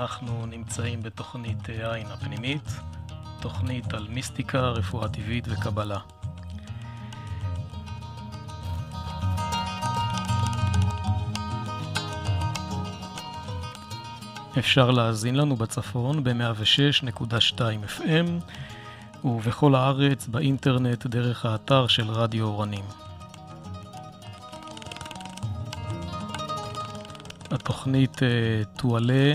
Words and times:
אנחנו 0.00 0.46
נמצאים 0.46 1.02
בתוכנית 1.02 1.68
העין 1.68 2.06
הפנימית, 2.06 2.70
תוכנית 3.40 3.94
על 3.94 4.06
מיסטיקה, 4.10 4.60
רפואה 4.60 5.08
טבעית 5.08 5.44
וקבלה. 5.48 5.98
אפשר 14.58 14.90
להאזין 14.90 15.36
לנו 15.36 15.56
בצפון 15.56 16.24
ב-106.2 16.24 17.60
FM 17.98 18.26
ובכל 19.24 19.74
הארץ 19.74 20.26
באינטרנט 20.26 21.06
דרך 21.06 21.46
האתר 21.46 21.86
של 21.86 22.10
רדיו 22.10 22.44
אורנים. 22.44 22.84
התוכנית 27.50 28.16
uh, 28.16 28.78
תועלה 28.78 29.34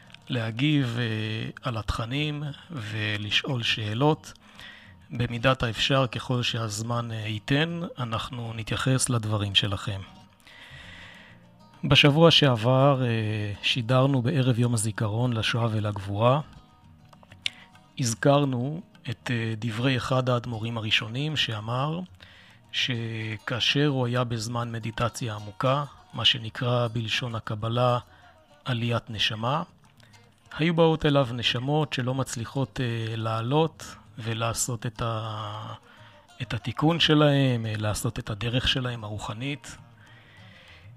להגיב 0.31 0.97
על 1.61 1.77
התכנים 1.77 2.43
ולשאול 2.71 3.63
שאלות. 3.63 4.33
במידת 5.09 5.63
האפשר, 5.63 6.07
ככל 6.07 6.43
שהזמן 6.43 7.11
ייתן, 7.11 7.81
אנחנו 7.99 8.53
נתייחס 8.55 9.09
לדברים 9.09 9.55
שלכם. 9.55 10.01
בשבוע 11.83 12.31
שעבר 12.31 13.01
שידרנו 13.61 14.21
בערב 14.21 14.59
יום 14.59 14.73
הזיכרון 14.73 15.33
לשואה 15.33 15.67
ולגבורה. 15.71 16.41
הזכרנו 17.99 18.81
את 19.09 19.31
אה, 19.31 19.53
דברי 19.57 19.97
אחד 19.97 20.29
האדמו"רים 20.29 20.77
הראשונים 20.77 21.37
שאמר 21.37 21.99
שכאשר 22.71 23.87
הוא 23.87 24.05
היה 24.05 24.23
בזמן 24.23 24.71
מדיטציה 24.71 25.35
עמוקה, 25.35 25.83
מה 26.13 26.25
שנקרא 26.25 26.87
בלשון 26.93 27.35
הקבלה 27.35 27.99
עליית 28.65 29.09
נשמה, 29.09 29.63
היו 30.57 30.73
באות 30.73 31.05
אליו 31.05 31.27
נשמות 31.33 31.93
שלא 31.93 32.13
מצליחות 32.13 32.79
uh, 32.79 33.17
לעלות 33.17 33.95
ולעשות 34.17 34.85
את, 34.85 35.01
ה... 35.01 35.73
את 36.41 36.53
התיקון 36.53 36.99
שלהם, 36.99 37.65
uh, 37.65 37.81
לעשות 37.81 38.19
את 38.19 38.29
הדרך 38.29 38.67
שלהם 38.67 39.03
הרוחנית. 39.03 39.77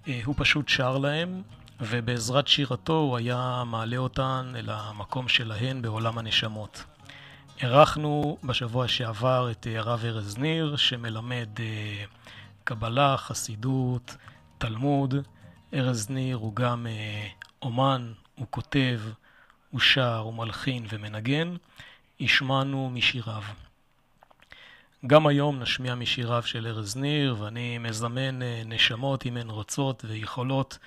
Uh, 0.05 0.09
הוא 0.25 0.35
פשוט 0.39 0.69
שר 0.69 0.99
להם, 0.99 1.43
ובעזרת 1.81 2.49
שירתו 2.49 2.93
הוא 2.93 3.17
היה 3.17 3.63
מעלה 3.67 3.97
אותן 3.97 4.53
אל 4.57 4.71
המקום 4.71 5.29
שלהן 5.29 5.83
בעולם 5.83 6.19
הנשמות. 6.19 6.85
אירחנו 7.63 8.39
בשבוע 8.45 8.89
שעבר 8.89 9.51
את 9.51 9.67
אה, 9.67 9.79
הרב 9.79 10.05
ארז 10.05 10.39
ניר, 10.39 10.77
שמלמד 10.77 11.49
אה, 11.61 12.05
קבלה, 12.65 13.17
חסידות, 13.17 14.17
תלמוד. 14.59 15.15
ארז 15.75 16.11
ניר 16.11 16.37
הוא 16.37 16.57
גם 16.57 16.87
אה, 16.87 17.27
אומן, 17.63 18.13
הוא 18.35 18.47
כותב, 18.51 19.01
הוא 19.75 19.81
שר, 19.81 20.17
הוא 20.19 20.35
מלחין 20.35 20.87
ומנגן. 20.89 21.55
השמענו 22.21 22.91
משיריו. 22.91 23.43
גם 25.07 25.27
היום 25.27 25.61
נשמיע 25.61 25.95
משיריו 25.95 26.43
של 26.43 26.67
ארז 26.67 26.97
ניר, 26.97 27.37
ואני 27.39 27.79
מזמן 27.79 28.39
נשמות 28.67 29.27
אם 29.27 29.37
הן 29.37 29.51
רוצות 29.51 30.05
ויכולות 30.09 30.79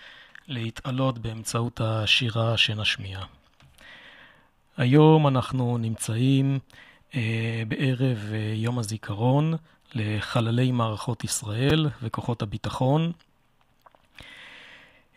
להתעלות 0.47 1.19
באמצעות 1.19 1.81
השירה 1.81 2.57
שנשמיע. 2.57 3.19
היום 4.77 5.27
אנחנו 5.27 5.77
נמצאים 5.77 6.59
אה, 7.15 7.63
בערב 7.67 8.17
אה, 8.33 8.53
יום 8.55 8.79
הזיכרון 8.79 9.53
לחללי 9.93 10.71
מערכות 10.71 11.23
ישראל 11.23 11.89
וכוחות 12.01 12.41
הביטחון. 12.41 13.11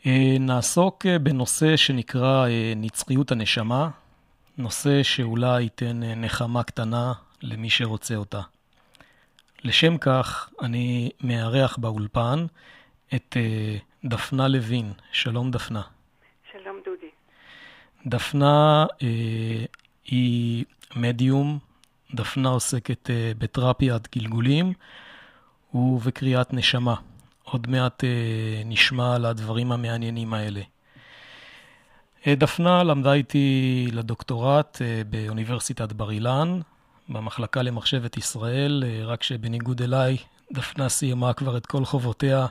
אה, 0.06 0.36
נעסוק 0.40 1.06
אה, 1.06 1.18
בנושא 1.18 1.76
שנקרא 1.76 2.46
אה, 2.46 2.72
נצחיות 2.76 3.32
הנשמה, 3.32 3.88
נושא 4.58 5.02
שאולי 5.02 5.62
ייתן 5.62 6.00
נחמה 6.02 6.62
קטנה 6.62 7.12
למי 7.42 7.70
שרוצה 7.70 8.14
אותה. 8.14 8.40
לשם 9.64 9.98
כך 9.98 10.50
אני 10.62 11.10
מארח 11.20 11.76
באולפן 11.76 12.46
את 13.14 13.36
דפנה 14.04 14.48
לוין. 14.48 14.92
שלום 15.12 15.50
דפנה. 15.50 15.82
דפנה 18.06 18.86
אה, 19.02 19.64
היא 20.04 20.64
מדיום, 20.96 21.58
דפנה 22.14 22.48
עוסקת 22.48 23.10
אה, 23.10 23.32
בתרפיית 23.38 24.16
גלגולים 24.16 24.72
ובקריאת 25.74 26.52
נשמה. 26.52 26.94
עוד 27.44 27.70
מעט 27.70 28.04
אה, 28.04 28.62
נשמע 28.64 29.14
על 29.14 29.24
הדברים 29.24 29.72
המעניינים 29.72 30.34
האלה. 30.34 30.60
אה, 32.26 32.34
דפנה 32.34 32.82
למדה 32.82 33.12
איתי 33.12 33.86
לדוקטורט 33.92 34.82
אה, 34.82 35.02
באוניברסיטת 35.10 35.92
בר 35.92 36.10
אילן, 36.10 36.60
במחלקה 37.08 37.62
למחשבת 37.62 38.16
ישראל, 38.16 38.84
אה, 38.86 39.04
רק 39.04 39.22
שבניגוד 39.22 39.82
אליי, 39.82 40.16
דפנה 40.52 40.88
סיימה 40.88 41.32
כבר 41.32 41.56
את 41.56 41.66
כל 41.66 41.84
חובותיה, 41.84 42.46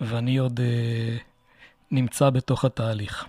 ואני 0.00 0.36
עוד 0.36 0.60
אה, 0.60 1.16
נמצא 1.90 2.30
בתוך 2.30 2.64
התהליך. 2.64 3.26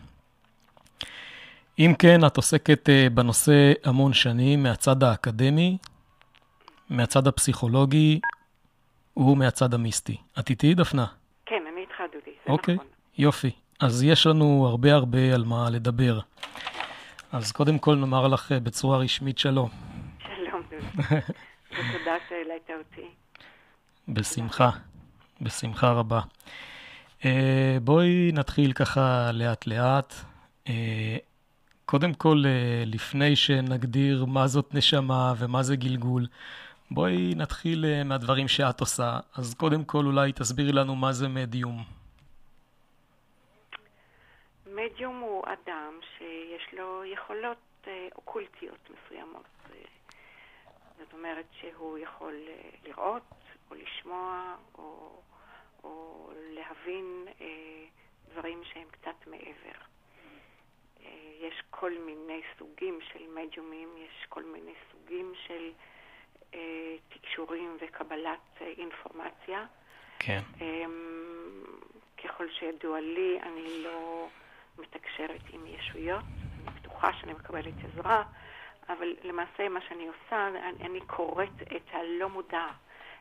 אם 1.80 1.94
כן, 2.00 2.26
את 2.26 2.38
עוסקת 2.38 2.90
אה, 2.90 3.08
בנושא 3.14 3.74
המון 3.84 4.14
שנים 4.14 4.64
מהצד 4.64 5.04
האקדמי, 5.04 5.78
מהצד 6.90 7.28
הפסיכולוגי 7.28 8.20
ומהצד 9.20 9.74
המיסטי. 9.74 10.18
את 10.40 10.50
איתי, 10.50 10.74
דפנה? 10.74 11.06
כן, 11.46 11.64
אני 11.74 11.82
איתך, 11.82 11.96
דודי, 12.14 12.32
זה 12.46 12.52
אוקיי, 12.52 12.76
נכון. 12.76 12.88
יופי. 13.18 13.52
אז 13.80 14.04
יש 14.04 14.28
לנו 14.28 14.68
הרבה 14.68 14.94
הרבה 14.94 15.34
על 15.34 15.44
מה 15.44 15.70
לדבר. 15.70 16.20
אז 17.32 17.52
קודם 17.52 17.80
כל 17.80 17.96
נאמר 17.96 18.28
לך 18.28 18.52
אה, 18.52 18.60
בצורה 18.60 18.98
רשמית 18.98 19.38
שלום. 19.38 19.70
שלום, 20.24 20.62
דודי. 20.70 20.86
ותודה 21.72 22.16
שהעלית 22.30 22.70
אותי. 22.80 23.08
בשמחה, 24.08 24.70
בשמחה 25.42 25.92
רבה. 25.92 26.22
אה, 27.26 27.78
בואי 27.84 28.32
נתחיל 28.34 28.74
ככה 28.74 29.32
לאט 29.34 29.68
לאט. 29.68 30.14
קודם 31.86 32.14
כל, 32.14 32.44
אה, 32.46 32.84
לפני 32.86 33.36
שנגדיר 33.36 34.26
מה 34.26 34.48
זאת 34.48 34.76
נשמה 34.76 35.34
ומה 35.38 35.64
זה 35.64 35.76
גלגול, 35.76 36.28
בואי 36.92 37.34
נתחיל 37.36 37.86
אה, 37.86 38.04
מהדברים 38.04 38.48
שאת 38.48 38.80
עושה. 38.80 39.20
אז 39.38 39.54
קודם 39.54 39.84
כל, 39.84 40.06
אולי 40.06 40.32
תסבירי 40.34 40.72
לנו 40.72 40.96
מה 40.96 41.12
זה 41.12 41.28
מדיום. 41.28 41.84
מדיום 44.66 45.20
הוא 45.20 45.44
אדם 45.46 46.00
שיש 46.18 46.74
לו 46.74 47.06
יכולות 47.06 47.58
אה, 47.88 48.08
אוקולטיות 48.16 48.90
מסוימות. 48.90 49.46
זאת 51.00 51.14
אומרת 51.14 51.46
שהוא 51.60 51.98
יכול 51.98 52.34
לראות 52.86 53.34
או 53.72 53.76
לשמוע 53.76 54.56
או, 54.78 55.22
או 55.84 56.30
להבין 56.50 57.26
דברים 58.32 58.62
שהם 58.74 58.88
קצת 58.92 59.28
מעבר. 59.28 59.80
יש 61.42 61.54
כל 61.70 61.92
מיני 62.06 62.42
סוגים 62.60 63.00
של 63.14 63.20
מדיומים, 63.36 63.90
יש 63.98 64.26
כל 64.30 64.44
מיני 64.44 64.74
סוגים 64.92 65.34
של 65.48 65.54
אה, 65.54 65.99
תקשורים 67.10 67.78
וקבלת 67.82 68.40
אה, 68.62 68.68
אינפורמציה. 68.78 69.66
כן. 70.20 70.42
אה, 70.62 70.86
ככל 72.24 72.46
שידוע 72.52 73.00
לי, 73.00 73.40
אני 73.42 73.84
לא 73.84 74.28
מתקשרת 74.78 75.42
עם 75.54 75.66
ישויות, 75.66 76.24
אני 76.68 76.76
בטוחה 76.80 77.14
שאני 77.14 77.34
מקבלת 77.34 77.74
עזרה, 77.84 78.24
אבל 78.90 79.16
למעשה 79.24 79.70
מה 79.70 79.80
שאני 79.90 80.08
עושה, 80.08 80.48
אני, 80.48 80.86
אני 80.86 81.02
קוראת 81.02 81.62
את 81.76 81.94
הלא 81.94 82.30
מודע, 82.30 82.68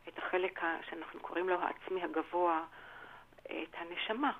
את 0.09 0.19
החלק 0.19 0.61
שאנחנו 0.91 1.21
קוראים 1.21 1.49
לו 1.49 1.61
העצמי 1.61 2.03
הגבוה, 2.03 2.65
את 3.45 3.75
הנשמה 3.79 4.33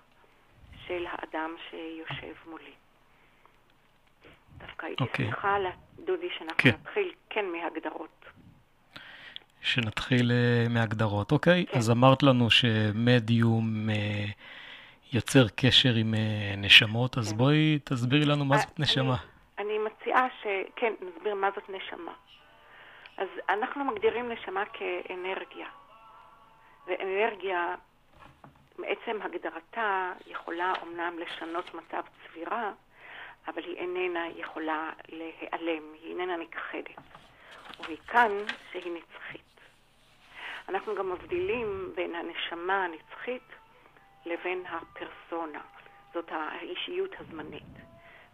של 0.87 1.07
האדם 1.11 1.55
שיושב 1.71 2.35
מולי. 2.47 2.73
דווקא 4.59 4.87
הייתי 4.87 5.05
okay. 5.05 5.07
אוקיי. 5.07 5.27
שמחה, 5.27 5.57
דודי, 6.05 6.29
שאנחנו 6.39 6.63
כן. 6.63 6.69
נתחיל 6.69 7.13
כן 7.31 7.47
מהגדרות. 7.47 8.25
שנתחיל 9.63 10.31
uh, 10.31 10.69
מהגדרות, 10.69 11.33
אוקיי? 11.33 11.67
כן. 11.67 11.79
אז 11.79 11.91
אמרת 11.91 12.23
לנו 12.23 12.51
שמדיום 12.51 13.89
uh, 13.89 13.93
יוצר 15.13 15.49
קשר 15.57 15.95
עם 15.95 16.15
uh, 16.15 16.57
נשמות, 16.57 17.19
אז 17.19 17.33
כן. 17.33 17.39
בואי 17.39 17.79
תסבירי 17.85 18.25
לנו 18.25 18.45
מה 18.45 18.59
זאת 18.59 18.81
נשמה. 18.81 19.17
אני, 19.59 19.79
מציעה 19.79 20.27
ש... 20.43 20.47
כן, 20.77 20.93
נסביר 21.01 21.35
מה 21.35 21.49
זאת 21.55 21.71
נשמה. 21.71 22.13
אז 23.17 23.29
אנחנו 23.49 23.85
מגדירים 23.85 24.33
נשמה 24.33 24.65
כאנרגיה. 24.73 25.67
ואנרגיה, 26.87 27.75
מעצם 28.79 29.23
הגדרתה, 29.23 30.13
יכולה 30.27 30.73
אומנם 30.83 31.19
לשנות 31.19 31.75
מצב 31.75 32.03
צבירה, 32.27 32.73
אבל 33.49 33.63
היא 33.65 33.77
איננה 33.77 34.25
יכולה 34.37 34.91
להיעלם, 35.09 35.83
היא 36.03 36.11
איננה 36.11 36.37
נכחדת. 36.37 37.01
ומכאן 37.81 38.31
שהיא 38.73 38.93
נצחית. 38.93 39.38
אנחנו 40.69 40.95
גם 40.95 41.13
מבדילים 41.13 41.93
בין 41.95 42.15
הנשמה 42.15 42.85
הנצחית 42.85 43.49
לבין 44.27 44.65
הפרסונה, 44.67 45.61
זאת 46.15 46.29
האישיות 46.33 47.11
הזמנית. 47.21 47.63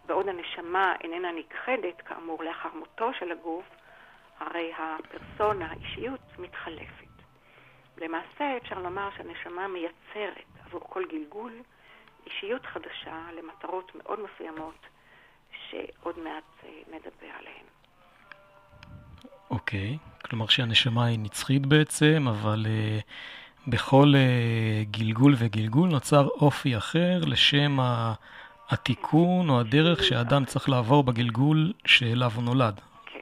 בעוד 0.06 0.28
הנשמה 0.28 0.94
איננה 1.00 1.32
נכחדת, 1.32 2.00
כאמור, 2.00 2.44
לאחר 2.44 2.68
מותו 2.74 3.14
של 3.14 3.32
הגוף, 3.32 3.64
הרי 4.38 4.72
הפרסונה, 4.78 5.70
האישיות, 5.70 6.20
מתחלפת. 6.38 7.04
למעשה 7.98 8.56
אפשר 8.56 8.78
לומר 8.78 9.08
שהנשמה 9.16 9.68
מייצרת 9.68 10.46
עבור 10.64 10.80
כל 10.80 11.04
גלגול 11.04 11.52
אישיות 12.26 12.66
חדשה 12.66 13.26
למטרות 13.32 13.94
מאוד 13.94 14.20
מסוימות 14.20 14.86
שעוד 15.70 16.18
מעט 16.18 16.44
אה, 16.64 16.70
נדבר 16.86 17.30
עליהן. 17.38 17.73
אוקיי, 19.50 19.98
okay. 20.00 20.28
כלומר 20.28 20.46
שהנשמה 20.46 21.04
היא 21.04 21.18
נצחית 21.18 21.66
בעצם, 21.66 22.26
אבל 22.28 22.66
uh, 22.66 23.70
בכל 23.70 24.12
uh, 24.14 24.90
גלגול 24.90 25.34
וגלגול 25.38 25.88
נוצר 25.88 26.28
אופי 26.28 26.76
אחר 26.76 27.20
לשם 27.26 27.78
התיקון 28.70 29.50
או 29.50 29.60
הדרך 29.60 30.04
שאדם 30.04 30.44
צריך 30.44 30.68
לעבור 30.68 31.04
בגלגול 31.04 31.72
שאליו 31.86 32.30
הוא 32.34 32.44
נולד. 32.44 32.80
כן. 33.06 33.18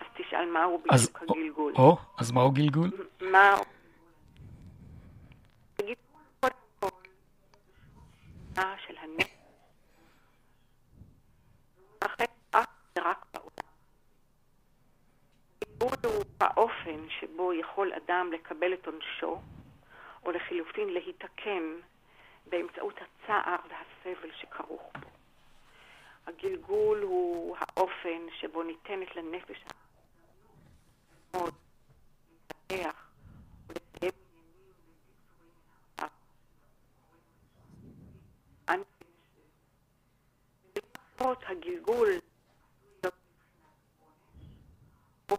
אז 0.00 0.06
תשאל 0.16 0.46
מהו 0.52 0.82
בדיוק 0.84 1.22
הגלגול. 1.22 1.72
או, 1.76 1.96
אז 2.18 2.30
מהו 2.32 2.50
גלגול? 2.50 2.90
מה... 3.32 3.56
של 8.56 8.94
הנפש. 9.02 9.30
רק 12.96 13.26
הטיפול 15.80 16.12
הוא 16.12 16.24
האופן 16.40 17.08
שבו 17.20 17.52
יכול 17.54 17.92
אדם 17.92 18.32
לקבל 18.32 18.74
את 18.74 18.86
עונשו, 18.86 19.40
או 20.24 20.30
לחילופין 20.30 20.88
להתקן 20.88 21.62
באמצעות 22.46 22.94
הצער 22.96 23.56
והסבל 23.68 24.30
שכרוך 24.40 24.92
בו. 25.00 25.08
הגלגול 26.26 27.02
הוא 27.02 27.56
האופן 27.58 28.26
שבו 28.40 28.62
ניתנת 28.62 29.16
לנפש 29.16 29.64
מאוד 31.34 31.54
להתפתח 32.70 33.10
ולסיים 33.68 34.12
הגלגול 41.50 42.08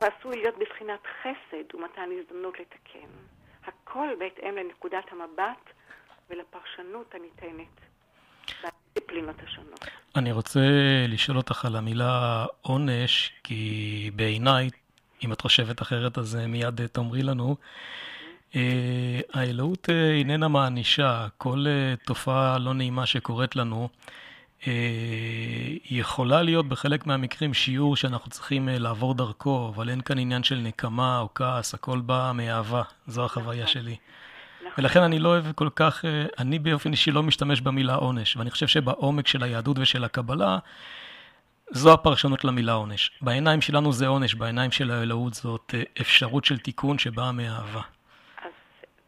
הוא 0.01 0.09
עשוי 0.19 0.35
להיות 0.35 0.55
בבחינת 0.57 0.99
חסד 1.21 1.75
ומתן 1.75 2.09
הזדמנות 2.19 2.53
לתקן. 2.59 3.09
הכל 3.65 4.07
בהתאם 4.19 4.55
לנקודת 4.55 5.03
המבט 5.11 5.69
ולפרשנות 6.29 7.15
הניתנת 7.15 7.81
בדיסציפלינות 8.63 9.35
השונות. 9.47 9.85
אני 10.15 10.31
רוצה 10.31 10.59
לשאול 11.07 11.37
אותך 11.37 11.65
על 11.65 11.75
המילה 11.75 12.45
עונש, 12.61 13.33
כי 13.43 14.11
בעיניי, 14.15 14.69
אם 15.25 15.33
את 15.33 15.41
חושבת 15.41 15.81
אחרת 15.81 16.17
אז 16.17 16.35
מיד 16.35 16.87
תאמרי 16.87 17.23
לנו. 17.23 17.55
אה, 18.55 19.19
האלוהות 19.33 19.89
אה, 19.89 20.11
איננה 20.11 20.47
מענישה, 20.47 21.27
כל 21.37 21.65
אה, 21.67 21.93
תופעה 22.05 22.59
לא 22.59 22.73
נעימה 22.73 23.05
שקורית 23.05 23.55
לנו 23.55 23.89
אה, 23.91 24.30
יכולה 25.89 26.41
להיות 26.41 26.67
בחלק 26.67 27.05
מהמקרים 27.05 27.53
שיעור 27.53 27.95
שאנחנו 27.95 28.31
צריכים 28.31 28.69
אה, 28.69 28.79
לעבור 28.79 29.13
דרכו, 29.13 29.71
אבל 29.75 29.89
אין 29.89 30.01
כאן 30.01 30.17
עניין 30.17 30.43
של 30.43 30.55
נקמה 30.55 31.19
או 31.19 31.29
כעס, 31.35 31.73
הכל 31.73 32.01
בא 32.01 32.31
מאהבה, 32.35 32.81
זו 33.07 33.25
החוויה 33.25 33.63
נכון. 33.63 33.73
שלי. 33.73 33.95
נכון. 34.59 34.71
ולכן 34.77 35.01
אני 35.01 35.19
לא 35.19 35.29
אוהב 35.29 35.51
כל 35.51 35.69
כך, 35.75 36.05
אה, 36.05 36.25
אני 36.39 36.59
באופן 36.59 36.91
אישי 36.91 37.11
לא 37.11 37.23
משתמש 37.23 37.61
במילה 37.61 37.95
עונש, 37.95 38.37
ואני 38.37 38.51
חושב 38.51 38.67
שבעומק 38.67 39.27
של 39.27 39.43
היהדות 39.43 39.79
ושל 39.79 40.03
הקבלה, 40.03 40.57
זו 41.71 41.93
הפרשנות 41.93 42.43
למילה 42.43 42.73
עונש. 42.73 43.11
בעיניים 43.21 43.61
שלנו 43.61 43.93
זה 43.93 44.07
עונש, 44.07 44.33
בעיניים 44.35 44.71
של 44.71 44.91
האלוהות 44.91 45.33
זאת 45.33 45.75
אפשרות 46.01 46.45
של 46.45 46.57
תיקון 46.57 46.99
שבאה 46.99 47.31
מאהבה. 47.31 47.81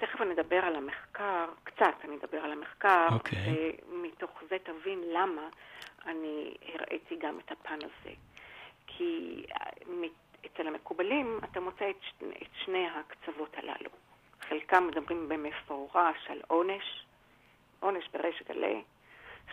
תכף 0.06 0.22
נדבר 0.22 0.66
על 0.66 0.76
המחקר, 0.76 1.46
קצת 1.64 1.94
אני 2.04 2.16
אדבר 2.16 2.38
על 2.38 2.52
המחקר, 2.52 3.08
okay. 3.10 3.14
אוקיי. 3.14 3.76
ומתוך 3.90 4.44
זה 4.50 4.58
תבין 4.64 5.02
למה 5.14 5.50
אני 6.06 6.54
הראיתי 6.74 7.16
גם 7.16 7.40
את 7.40 7.52
הפן 7.52 7.78
הזה. 7.84 8.16
כי 8.88 9.44
אצל 10.46 10.68
המקובלים 10.68 11.40
אתה 11.44 11.60
מוצא 11.60 11.90
את, 11.90 11.96
שני, 12.02 12.34
את 12.42 12.48
שני 12.66 12.88
הקצוות 12.88 13.58
הללו. 13.58 13.90
חלקם 14.42 14.88
מדברים 14.88 15.30
במפורש 15.30 16.28
על 16.30 16.42
עונש, 16.48 17.06
עונש 17.80 18.08
בריש 18.14 18.44
גלי, 18.50 18.82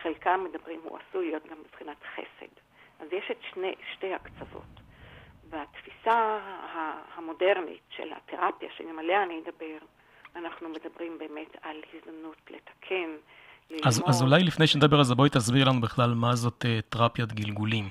חלקם 0.01 0.43
מדברים, 0.43 0.79
הוא 0.83 0.97
עשוי 0.97 1.25
להיות 1.27 1.47
גם 1.47 1.57
מבחינת 1.59 1.97
חסד. 2.15 2.53
אז 2.99 3.07
יש 3.11 3.31
את 3.31 3.37
שני, 3.53 3.75
שתי 3.93 4.13
הקצוות. 4.13 4.81
בתפיסה 5.49 6.39
המודרנית 7.15 7.83
של 7.89 8.13
התרפיה, 8.13 8.69
שגם 8.77 8.99
עליה 8.99 9.23
אני 9.23 9.39
אדבר, 9.39 9.77
אנחנו 10.35 10.69
מדברים 10.69 11.17
באמת 11.17 11.55
על 11.61 11.81
הזדמנות 11.93 12.37
לתקן, 12.49 13.09
ללמוד. 13.69 13.87
אז, 13.87 14.03
אז 14.07 14.21
אולי 14.21 14.43
לפני 14.43 14.67
שנדבר 14.67 14.97
על 14.97 15.03
זה, 15.03 15.15
בואי 15.15 15.29
תסביר 15.29 15.69
לנו 15.69 15.81
בכלל 15.81 16.13
מה 16.13 16.35
זאת 16.35 16.65
תרפיית 16.89 17.33
גלגולים. 17.33 17.89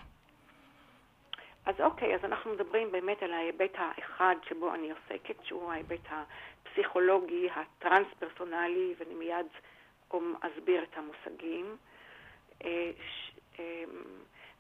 אז 1.67 1.75
אוקיי, 1.81 2.15
אז 2.15 2.25
אנחנו 2.25 2.53
מדברים 2.53 2.93
באמת 2.93 3.23
על 3.23 3.33
ההיבט 3.33 3.75
האחד 3.75 4.35
שבו 4.49 4.75
אני 4.75 4.91
עוסקת, 4.91 5.45
שהוא 5.45 5.73
ההיבט 5.73 6.09
הפסיכולוגי, 6.11 7.49
הטרנס-פרסונלי, 7.51 8.95
ואני 8.99 9.15
מיד 9.15 9.47
אסביר 10.41 10.83
את 10.83 10.97
המושגים. 10.97 11.77
אה, 12.65 12.91
אמ, 13.59 13.65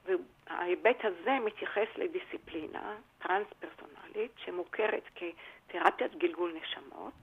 וההיבט 0.04 1.04
הזה 1.04 1.38
מתייחס 1.44 1.88
לדיסציפלינה 1.96 2.96
טרנס-פרסונלית 3.18 4.32
שמוכרת 4.44 5.04
כתרפיית 5.14 6.16
גלגול 6.16 6.54
נשמות, 6.62 7.14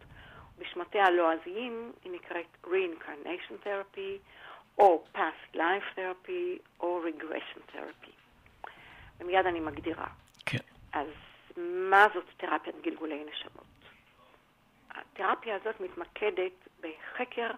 בשמותיה 0.57 1.05
הלועזיים 1.05 1.91
היא 2.03 2.11
נקראת 2.11 2.45
Reincarnation 2.65 3.65
Therapy, 3.65 4.19
או 4.77 5.03
Past 5.15 5.55
Life 5.55 5.97
Therapy, 5.97 6.59
או 6.79 7.01
Regression 7.03 7.75
Therapy. 7.75 8.11
ומיד 9.19 9.45
אני 9.45 9.59
מגדירה. 9.59 10.07
כן. 10.45 10.57
אז 10.93 11.07
מה 11.57 12.07
זאת 12.13 12.25
תרפיית 12.37 12.75
גלגולי 12.81 13.23
נשמות? 13.23 13.67
התרפיה 14.91 15.55
הזאת 15.55 15.79
מתמקדת 15.79 16.67
בחקר 16.81 17.51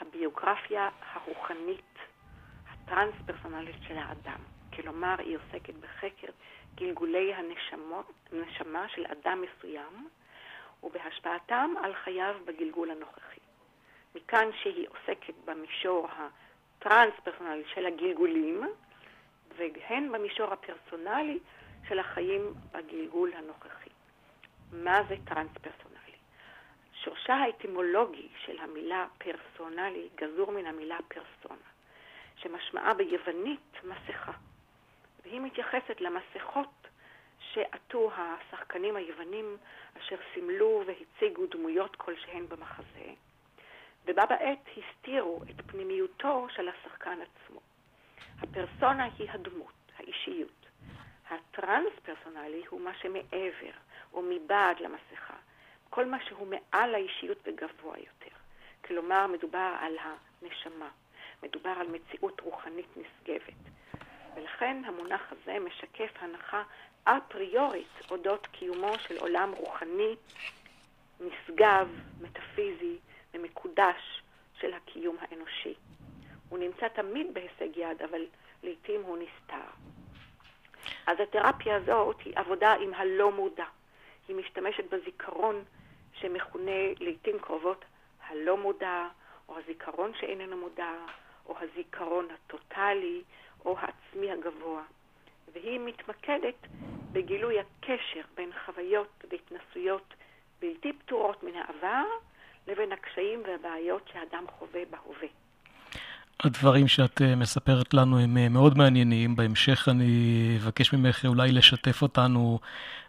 הביוגרפיה 0.00 0.88
הרוחנית, 1.12 1.98
הטרנס-פרסונלית 2.70 3.76
של 3.88 3.98
האדם. 3.98 4.38
כלומר, 4.72 5.14
היא 5.18 5.36
עוסקת 5.36 5.74
בחקר 5.74 6.32
גלגולי 6.74 7.34
הנשמות, 7.34 8.12
נשמה 8.32 8.88
של 8.88 9.04
אדם 9.06 9.42
מסוים, 9.42 10.08
ובהשפעתם 10.82 11.74
על 11.82 11.94
חייו 11.94 12.34
בגלגול 12.44 12.90
הנוכחי. 12.90 13.40
מכאן 14.14 14.48
שהיא 14.62 14.88
עוסקת 14.88 15.34
במישור 15.44 16.08
הטרנס-פרסונלי 16.16 17.64
של 17.74 17.86
הגלגולים, 17.86 18.62
והן 19.56 20.12
במישור 20.12 20.52
הפרסונלי 20.52 21.38
של 21.88 21.98
החיים 21.98 22.54
בגלגול 22.72 23.32
הנוכחי. 23.34 23.90
מה 24.72 25.02
זה 25.08 25.14
טרנס-פרסונלי? 25.24 26.12
שורשה 27.04 27.34
האטימולוגי 27.34 28.28
של 28.44 28.58
המילה 28.58 29.06
פרסונלי 29.18 30.08
גזור 30.14 30.50
מן 30.52 30.66
המילה 30.66 30.98
פרסונה, 31.08 31.68
שמשמעה 32.36 32.94
ביוונית 32.94 33.78
מסכה, 33.84 34.32
והיא 35.22 35.40
מתייחסת 35.40 36.00
למסכות 36.00 36.88
שעטו 37.54 38.10
השחקנים 38.16 38.96
היוונים 38.96 39.56
אשר 39.98 40.16
סימלו 40.34 40.84
והציגו 40.86 41.46
דמויות 41.46 41.96
כלשהן 41.96 42.46
במחזה, 42.48 43.12
ובה 44.04 44.26
בעת 44.26 44.68
הסתירו 44.76 45.42
את 45.50 45.66
פנימיותו 45.66 46.46
של 46.50 46.68
השחקן 46.68 47.18
עצמו. 47.20 47.60
הפרסונה 48.42 49.08
היא 49.18 49.30
הדמות, 49.30 49.92
האישיות. 49.96 50.66
הטרנס-פרסונלי 51.30 52.62
הוא 52.68 52.80
מה 52.80 52.94
שמעבר 52.94 53.72
או 54.12 54.22
מבעד 54.22 54.80
למסכה, 54.80 55.36
כל 55.90 56.06
מה 56.06 56.16
שהוא 56.24 56.46
מעל 56.46 56.94
האישיות 56.94 57.38
וגבוה 57.44 57.98
יותר. 57.98 58.36
כלומר, 58.84 59.26
מדובר 59.26 59.74
על 59.80 59.96
הנשמה, 59.98 60.88
מדובר 61.42 61.70
על 61.70 61.86
מציאות 61.88 62.40
רוחנית 62.40 62.88
נשגבת. 62.96 63.72
ולכן 64.34 64.82
המונח 64.84 65.32
הזה 65.32 65.58
משקף 65.58 66.10
הנחה 66.20 66.62
אפריורית 67.04 67.88
אודות 68.10 68.46
קיומו 68.46 68.92
של 68.98 69.18
עולם 69.18 69.52
רוחני, 69.56 70.16
נשגב, 71.20 71.88
מטאפיזי 72.20 72.96
ומקודש 73.34 74.22
של 74.60 74.74
הקיום 74.74 75.16
האנושי. 75.20 75.74
הוא 76.48 76.58
נמצא 76.58 76.88
תמיד 76.88 77.34
בהישג 77.34 77.76
יד, 77.76 78.02
אבל 78.02 78.26
לעתים 78.62 79.02
הוא 79.02 79.18
נסתר. 79.18 79.70
אז 81.06 81.20
התרפיה 81.20 81.76
הזאת 81.76 82.20
היא 82.24 82.32
עבודה 82.36 82.72
עם 82.72 82.94
הלא 82.94 83.32
מודע. 83.32 83.64
היא 84.28 84.36
משתמשת 84.36 84.84
בזיכרון 84.94 85.64
שמכונה 86.14 86.92
לעתים 87.00 87.38
קרובות 87.38 87.84
הלא 88.26 88.56
מודע, 88.56 89.08
או 89.48 89.58
הזיכרון 89.58 90.12
שאיננו 90.20 90.56
מודע, 90.56 90.92
או 91.46 91.56
הזיכרון 91.58 92.28
הטוטלי, 92.30 93.22
או 93.64 93.76
העצמי 93.78 94.30
הגבוה. 94.30 94.82
והיא 95.54 95.80
מתמקדת 95.80 96.66
בגילוי 97.12 97.54
הקשר 97.60 98.20
בין 98.36 98.50
חוויות 98.64 99.24
והתנסויות 99.30 100.14
בלתי 100.60 100.92
פתורות 100.92 101.42
מן 101.42 101.54
העבר 101.54 102.04
לבין 102.68 102.92
הקשיים 102.92 103.42
והבעיות 103.46 104.08
שאדם 104.12 104.44
חווה 104.58 104.80
בהווה. 104.90 105.28
הדברים 106.44 106.88
שאת 106.88 107.22
אה, 107.22 107.36
מספרת 107.36 107.94
לנו 107.94 108.18
הם 108.18 108.36
אה, 108.36 108.48
מאוד 108.48 108.78
מעניינים. 108.78 109.36
בהמשך 109.36 109.88
אני 109.88 110.58
אבקש 110.62 110.92
ממך 110.92 111.24
אולי 111.24 111.52
לשתף 111.52 112.02
אותנו 112.02 112.58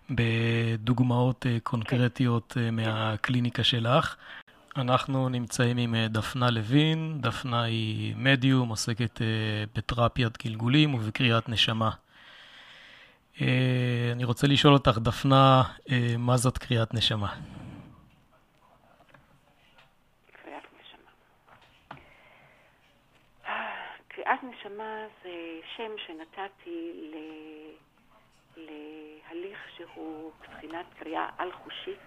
בדוגמאות 0.10 1.46
אה, 1.46 1.58
קונקרטיות 1.64 2.58
מהקליניקה 2.72 3.64
שלך. 3.64 4.16
אנחנו 4.78 5.30
נמצאים 5.30 5.78
עם 5.78 5.96
דפנה 6.10 6.50
לוין. 6.50 7.18
דפנה 7.22 7.64
היא 7.64 8.16
מדיום, 8.18 8.70
עוסקת 8.70 9.22
בתרפיית 9.76 10.44
גלגולים 10.46 10.94
ובקריאת 10.94 11.50
נשמה. 11.50 11.90
אני 13.42 14.24
רוצה 14.24 14.48
לשאול 14.48 14.74
אותך, 14.74 14.98
דפנה, 14.98 15.64
מה 16.18 16.38
זאת 16.38 16.58
קריאת 16.58 16.94
נשמה? 16.94 17.36
קריאת 24.08 24.44
נשמה 24.44 25.06
זה 25.24 25.32
שם 25.76 25.92
שנתתי. 26.08 27.12
להליך 28.56 29.60
שהוא 29.78 30.32
בחינת 30.42 30.86
קריאה 31.00 31.30
על-חושית 31.38 32.00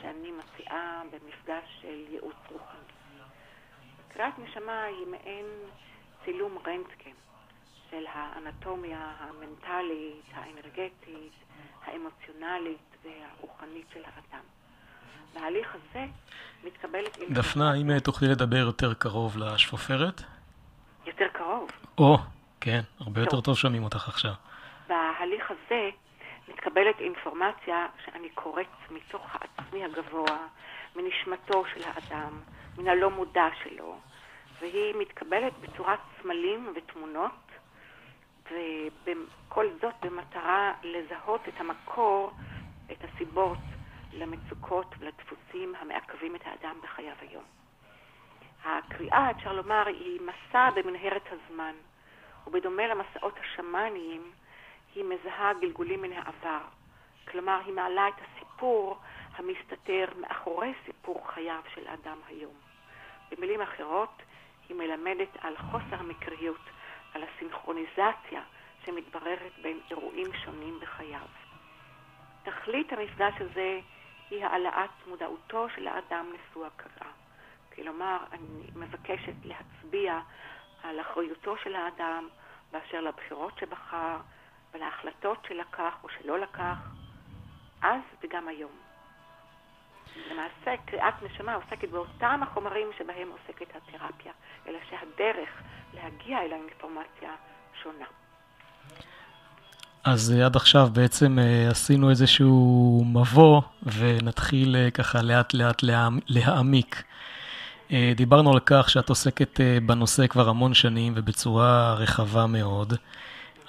שאני 0.00 0.30
מציעה 0.30 1.02
במפגש 1.10 1.78
של 1.82 2.04
ייעוץ 2.10 2.36
רוחני. 2.52 2.78
קריאת 4.08 4.38
נשמה 4.38 4.82
היא 4.82 5.06
מעין 5.06 5.46
צילום 6.24 6.58
רנטקן 6.66 7.10
של 7.90 8.04
האנטומיה 8.12 9.12
המנטלית, 9.18 10.24
האנרגטית, 10.34 11.32
האמוציונלית 11.84 12.96
והרוחנית 13.04 13.86
של 13.94 14.00
האדם. 14.04 14.44
בהליך 15.34 15.74
הזה 15.74 16.06
מתקבלת... 16.64 17.18
דפנה, 17.30 17.74
אם 17.74 17.98
תוכלי 17.98 18.28
לדבר 18.28 18.56
יותר 18.56 18.94
קרוב 18.94 19.36
לשפופרת? 19.36 20.22
יותר 21.06 21.28
קרוב. 21.32 21.70
או, 21.98 22.18
כן, 22.60 22.80
הרבה 23.00 23.20
יותר 23.20 23.40
טוב 23.40 23.56
שומעים 23.56 23.84
אותך 23.84 24.08
עכשיו. 24.08 24.32
בהליך 24.88 25.50
הזה 25.50 25.90
מתקבלת 26.48 27.00
אינפורמציה 27.00 27.86
שאני 28.04 28.28
קוראת 28.28 28.66
מתוך 28.90 29.22
העצמי 29.32 29.84
הגבוה, 29.84 30.46
מנשמתו 30.96 31.64
של 31.74 31.80
האדם, 31.84 32.40
מן 32.78 32.88
הלא 32.88 33.10
מודע 33.10 33.46
שלו, 33.62 33.98
והיא 34.60 34.94
מתקבלת 34.98 35.52
בצורת 35.60 35.98
סמלים 36.22 36.72
ותמונות, 36.76 37.47
וכל 38.50 39.66
זאת 39.80 39.94
במטרה 40.02 40.72
לזהות 40.82 41.48
את 41.48 41.60
המקור, 41.60 42.32
את 42.92 43.04
הסיבות 43.04 43.58
למצוקות 44.12 44.94
ולדפוסים 44.98 45.74
המעכבים 45.80 46.36
את 46.36 46.40
האדם 46.44 46.76
בחייו 46.82 47.14
היום. 47.20 47.44
הקריאה, 48.64 49.30
אפשר 49.30 49.52
לומר, 49.52 49.86
היא 49.86 50.20
מסע 50.20 50.70
במנהרת 50.70 51.26
הזמן, 51.26 51.74
ובדומה 52.46 52.86
למסעות 52.86 53.34
השמאניים, 53.40 54.30
היא 54.94 55.04
מזהה 55.04 55.52
גלגולים 55.60 56.02
מן 56.02 56.12
העבר. 56.12 56.60
כלומר, 57.28 57.60
היא 57.66 57.74
מעלה 57.74 58.08
את 58.08 58.14
הסיפור 58.14 58.98
המסתתר 59.36 60.06
מאחורי 60.20 60.72
סיפור 60.86 61.22
חייו 61.34 61.60
של 61.74 61.88
אדם 61.88 62.18
היום. 62.28 62.54
במילים 63.30 63.60
אחרות, 63.60 64.22
היא 64.68 64.76
מלמדת 64.76 65.28
על 65.40 65.56
חוסר 65.56 65.96
המקריות, 65.98 66.60
על 67.14 67.22
הסינכרוניזציה 67.22 68.42
שמתבררת 68.84 69.52
בין 69.62 69.80
אירועים 69.90 70.32
שונים 70.44 70.78
בחייו. 70.80 71.26
תכלית 72.42 72.92
המפגש 72.92 73.34
הזה 73.40 73.80
היא 74.30 74.44
העלאת 74.44 74.90
מודעותו 75.06 75.68
של 75.74 75.88
האדם 75.88 76.26
נשוא 76.34 76.66
הקראה. 76.66 77.12
כלומר, 77.74 78.16
אני 78.32 78.70
מבקשת 78.74 79.34
להצביע 79.44 80.20
על 80.82 81.00
אחריותו 81.00 81.56
של 81.56 81.76
האדם 81.76 82.28
באשר 82.72 83.00
לבחירות 83.00 83.58
שבחר 83.58 84.16
ולהחלטות 84.74 85.44
שלקח 85.48 85.94
או 86.02 86.08
שלא 86.08 86.38
לקח, 86.38 86.78
אז 87.82 88.00
וגם 88.22 88.48
היום. 88.48 88.72
למעשה, 90.30 90.74
קריאת 90.86 91.14
נשמה 91.22 91.54
עוסקת 91.54 91.88
באותם 91.88 92.40
החומרים 92.42 92.88
שבהם 92.98 93.28
עוסקת 93.30 93.76
התרפיה, 93.76 94.32
אלא 94.66 94.78
שהדרך 94.90 95.62
להגיע 95.94 96.38
אל 96.38 96.52
האינפורמציה 96.52 97.30
שונה. 97.82 98.04
אז 100.04 100.30
עד 100.30 100.56
עכשיו 100.56 100.88
בעצם 100.92 101.38
אה, 101.38 101.68
עשינו 101.70 102.10
איזשהו 102.10 103.04
מבוא, 103.12 103.62
ונתחיל 103.82 104.76
אה, 104.76 104.90
ככה 104.90 105.22
לאט 105.22 105.54
לאט 105.54 105.82
להעמיק. 106.28 107.02
אה, 107.92 108.12
דיברנו 108.16 108.52
על 108.52 108.60
כך 108.66 108.90
שאת 108.90 109.08
עוסקת 109.08 109.60
אה, 109.60 109.78
בנושא 109.86 110.26
כבר 110.26 110.48
המון 110.48 110.74
שנים 110.74 111.12
ובצורה 111.16 111.94
רחבה 111.94 112.46
מאוד. 112.46 112.94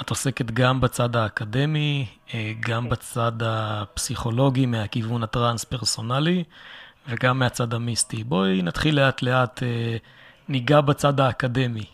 את 0.01 0.09
עוסקת 0.09 0.51
גם 0.51 0.81
בצד 0.81 1.15
האקדמי, 1.15 2.05
אה, 2.33 2.53
גם 2.59 2.89
בצד 2.89 3.31
הפסיכולוגי 3.41 4.65
מהכיוון 4.65 5.23
הטרנס-פרסונלי 5.23 6.43
וגם 7.07 7.39
מהצד 7.39 7.73
המיסטי. 7.73 8.23
בואי 8.23 8.61
נתחיל 8.61 8.99
לאט 8.99 9.21
לאט, 9.21 9.63
ניגע 10.47 10.81
בצד 10.81 11.19
האקדמי. 11.19 11.85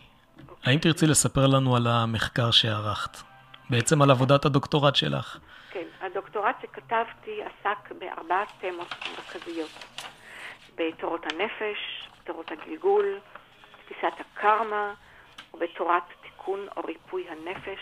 האם 0.66 0.78
תרצי 0.78 1.06
לספר 1.06 1.46
לנו 1.46 1.76
על 1.76 1.86
המחקר 1.86 2.50
שערכת? 2.50 3.16
בעצם 3.70 4.02
על 4.02 4.10
עבודת 4.10 4.44
הדוקטורט 4.44 4.96
שלך. 4.96 5.38
כן, 5.70 5.86
הדוקטורט 6.00 6.56
שכתבתי 6.62 7.42
עסק 7.42 7.92
בארבעת 7.98 8.48
תמות 8.60 8.94
מרכזיות. 9.16 9.84
בתורות 10.76 11.24
הנפש, 11.32 12.08
בתורות 12.20 12.50
הגלגול, 12.52 13.18
תפיסת 13.84 14.12
הקרמה 14.20 14.94
ובתורת 15.54 16.02
תיקון 16.22 16.60
או 16.76 16.82
ריפוי 16.82 17.26
הנפש, 17.28 17.80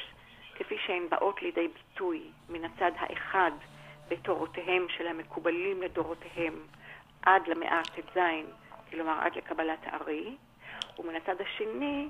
כפי 0.55 0.77
שהן 0.87 1.03
באות 1.11 1.43
לידי 1.43 1.69
ביטוי 1.69 2.23
מן 2.49 2.65
הצד 2.65 2.93
האחד 2.99 3.51
בתורותיהם 4.09 4.87
של 4.97 5.07
המקובלים 5.07 5.83
לדורותיהם 5.83 6.55
עד 7.23 7.43
למאה 7.47 7.83
ט"ז, 7.83 8.19
כלומר 8.91 9.19
עד 9.21 9.37
לקבלת 9.37 9.81
הארי, 9.83 10.37
ומן 10.99 11.15
הצד 11.17 11.37
השני 11.41 12.09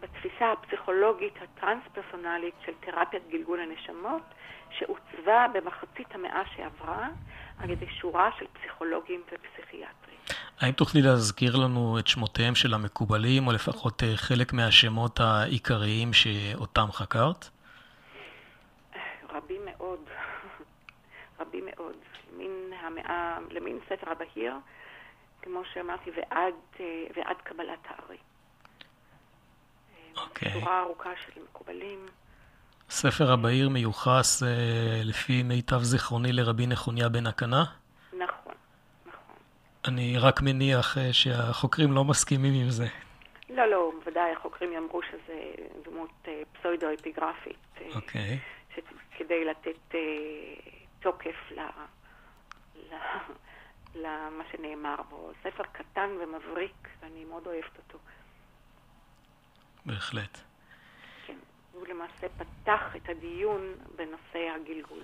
בתפיסה 0.00 0.52
הפסיכולוגית 0.52 1.34
הטרנס-פרסונלית 1.42 2.54
של 2.66 2.72
תרפיית 2.80 3.22
גלגול 3.30 3.60
הנשמות, 3.60 4.22
שעוצבה 4.70 5.46
במחצית 5.54 6.14
המאה 6.14 6.42
שעברה 6.56 7.08
על 7.58 7.70
ידי 7.70 7.86
שורה 8.00 8.30
של 8.38 8.46
פסיכולוגים 8.52 9.22
ופסיכיאטרים. 9.26 10.16
האם 10.60 10.72
תוכלי 10.72 11.02
להזכיר 11.02 11.56
לנו 11.56 11.98
את 11.98 12.06
שמותיהם 12.06 12.54
של 12.54 12.74
המקובלים, 12.74 13.46
או 13.46 13.52
לפחות 13.52 14.02
אה, 14.02 14.16
חלק 14.16 14.52
מהשמות 14.52 15.20
העיקריים 15.20 16.12
שאותם 16.12 16.86
חקרת? 16.92 17.48
רבים 19.30 19.60
מאוד, 19.64 20.00
רבים 21.40 21.64
מאוד. 21.66 21.94
מן 22.38 22.72
המאה, 22.80 23.38
למין 23.50 23.78
ספר 23.88 24.10
הבהיר, 24.10 24.54
כמו 25.42 25.62
שאמרתי, 25.72 26.10
ועד, 26.10 26.54
אה, 26.80 27.04
ועד 27.16 27.36
קבלת 27.36 27.78
הארי. 27.84 28.18
אוקיי. 30.16 30.52
שורה 30.52 30.80
ארוכה 30.80 31.10
של 31.24 31.40
מקובלים. 31.42 32.06
ספר 32.90 33.32
הבהיר 33.32 33.68
מיוחס, 33.68 34.42
אה, 34.42 34.48
לפי 35.04 35.42
מיטב 35.42 35.82
זיכרוני, 35.82 36.32
לרבי 36.32 36.66
נחוניה 36.66 37.08
בן 37.08 37.26
הקנה? 37.26 37.64
נכון, 38.12 38.54
נכון. 39.06 39.36
אני 39.84 40.18
רק 40.18 40.42
מניח 40.42 40.98
אה, 40.98 41.12
שהחוקרים 41.12 41.92
לא 41.92 42.04
מסכימים 42.04 42.54
עם 42.54 42.70
זה. 42.70 42.86
לא, 43.50 43.66
לא, 43.66 43.92
ודאי 44.06 44.32
החוקרים 44.32 44.72
יאמרו 44.72 45.00
שזה 45.02 45.40
דמות 45.84 46.10
אה, 46.28 46.42
פסוידו-אפיגרפית. 46.52 47.56
אוקיי. 47.94 48.38
כדי 49.18 49.44
לתת 49.44 49.94
תוקף 51.00 51.50
ל... 51.50 51.60
ל... 52.76 52.94
למה 53.94 54.44
שנאמר 54.52 54.96
בו. 55.08 55.30
ספר 55.42 55.62
קטן 55.72 56.10
ומבריק, 56.20 56.88
ואני 57.02 57.24
מאוד 57.24 57.46
אוהבת 57.46 57.78
אותו. 57.78 57.98
בהחלט. 59.86 60.38
כן. 61.26 61.36
והוא 61.72 61.86
למעשה 61.86 62.26
פתח 62.38 62.96
את 62.96 63.08
הדיון 63.08 63.60
בנושא 63.96 64.50
הגלגול. 64.54 65.02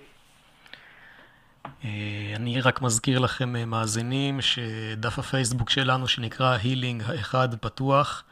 אה, 1.84 2.32
אני 2.36 2.60
רק 2.60 2.82
מזכיר 2.82 3.18
לכם, 3.18 3.56
אה, 3.56 3.64
מאזינים, 3.64 4.40
שדף 4.40 5.18
הפייסבוק 5.18 5.70
שלנו, 5.70 6.08
שנקרא 6.08 6.56
הילינג 6.62 7.02
האחד 7.06 7.54
פתוח, 7.60 8.24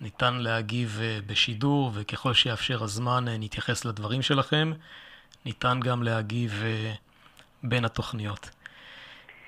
ניתן 0.00 0.34
להגיב 0.34 0.98
אה, 1.02 1.18
בשידור, 1.26 1.90
וככל 1.94 2.32
שיאפשר 2.32 2.82
הזמן 2.82 3.24
נתייחס 3.28 3.84
לדברים 3.84 4.22
שלכם. 4.22 4.72
ניתן 5.44 5.80
גם 5.80 6.02
להגיב 6.02 6.64
בין 7.62 7.84
התוכניות. 7.84 8.50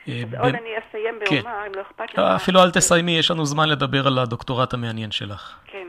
אז 0.07 0.13
ב... 0.31 0.35
עוד 0.35 0.55
אני 0.55 0.71
אסיים 0.89 1.15
כן. 1.27 1.35
ואומר, 1.35 1.51
כן. 1.61 1.67
אם 1.67 1.75
לא 1.75 1.83
אכפת 1.83 2.13
לך. 2.13 2.19
אפילו 2.19 2.63
אל 2.63 2.71
תסיימי, 2.71 3.19
יש 3.19 3.31
לנו 3.31 3.47
זמן 3.47 3.69
לדבר 3.69 4.07
על 4.07 4.19
הדוקטורט 4.19 4.75
המעניין 4.75 5.11
שלך. 5.11 5.57
כן. 5.67 5.87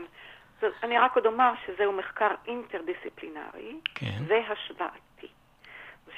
אני 0.82 0.98
רק 0.98 1.16
עוד 1.16 1.26
אומר 1.26 1.52
שזהו 1.66 1.92
מחקר 1.92 2.30
אינטרדיסציפלינרי 2.46 3.80
כן. 3.94 4.22
והשוואתי. 4.28 5.28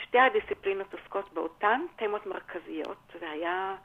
שתי 0.03 0.19
הדיסציפלינות 0.19 0.95
עוסקות 0.95 1.33
באותן 1.33 1.81
תמות 1.97 2.27
מרכזיות, 2.27 3.17
והיה 3.21 3.77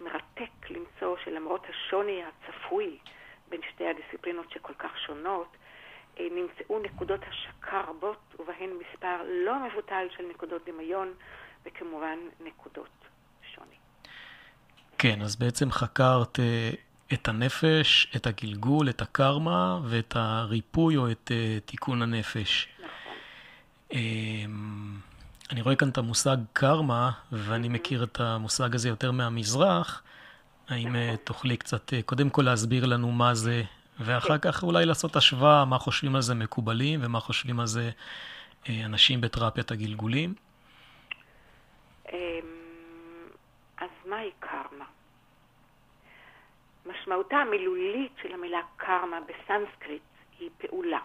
מרתק 0.00 0.70
למצוא 0.70 1.16
שלמרות 1.24 1.66
השוני 1.70 2.22
הצפוי 2.24 2.98
בין 3.48 3.60
שתי 3.72 3.84
הדיסציפלינות 3.86 4.50
שכל 4.50 4.74
כך 4.78 4.90
שונות, 5.06 5.56
אה, 6.20 6.26
נמצאו 6.30 6.78
נקודות 6.78 7.20
השקה 7.28 7.80
רבות, 7.88 8.34
ובהן 8.38 8.70
מספר 8.70 9.16
לא 9.44 9.66
מבוטל 9.66 10.06
של 10.16 10.24
נקודות 10.30 10.68
דמיון, 10.68 11.14
וכמובן 11.64 12.18
נקודות 12.40 13.04
שוני. 13.54 13.76
כן, 14.98 15.22
אז 15.22 15.36
בעצם 15.36 15.70
חקרת 15.70 16.40
אה, 16.40 16.70
את 17.12 17.28
הנפש, 17.28 18.12
את 18.16 18.26
הגלגול, 18.26 18.88
את 18.88 19.02
הקרמה 19.02 19.80
ואת 19.84 20.16
הריפוי 20.16 20.96
או 20.96 21.10
את 21.10 21.30
אה, 21.34 21.58
תיקון 21.64 22.02
הנפש. 22.02 22.68
נכון. 22.78 22.88
אמ, 23.92 24.96
אני 25.50 25.62
רואה 25.62 25.76
כאן 25.76 25.88
את 25.88 25.98
המושג 25.98 26.36
קרמה, 26.52 27.10
ואני 27.32 27.68
מכיר 27.68 28.04
את 28.04 28.20
המושג 28.20 28.74
הזה 28.74 28.88
יותר 28.88 29.12
מהמזרח. 29.12 30.02
האם 30.68 30.96
נכון. 30.96 31.16
תוכלי 31.24 31.56
קצת 31.56 31.92
קודם 32.06 32.30
כל 32.30 32.42
להסביר 32.42 32.86
לנו 32.86 33.12
מה 33.12 33.34
זה, 33.34 33.62
ואחר 34.00 34.38
כן. 34.38 34.52
כך 34.52 34.62
אולי 34.62 34.86
לעשות 34.86 35.16
השוואה, 35.16 35.64
מה 35.64 35.78
חושבים 35.78 36.16
על 36.16 36.22
זה 36.22 36.34
מקובלים 36.34 37.00
ומה 37.02 37.20
חושבים 37.20 37.60
על 37.60 37.66
זה 37.66 37.90
אנשים 38.68 39.20
בתרפיית 39.20 39.70
הגלגולים? 39.70 40.34
אמ, 42.12 42.16
אז 43.78 43.88
מהי 44.06 44.30
קרמה? 44.40 44.59
משמעותה 46.90 47.36
המילולית 47.36 48.12
של 48.22 48.34
המילה 48.34 48.60
קרמה 48.76 49.18
בסנסקריט 49.20 50.02
היא 50.38 50.50
פעולה. 50.58 50.98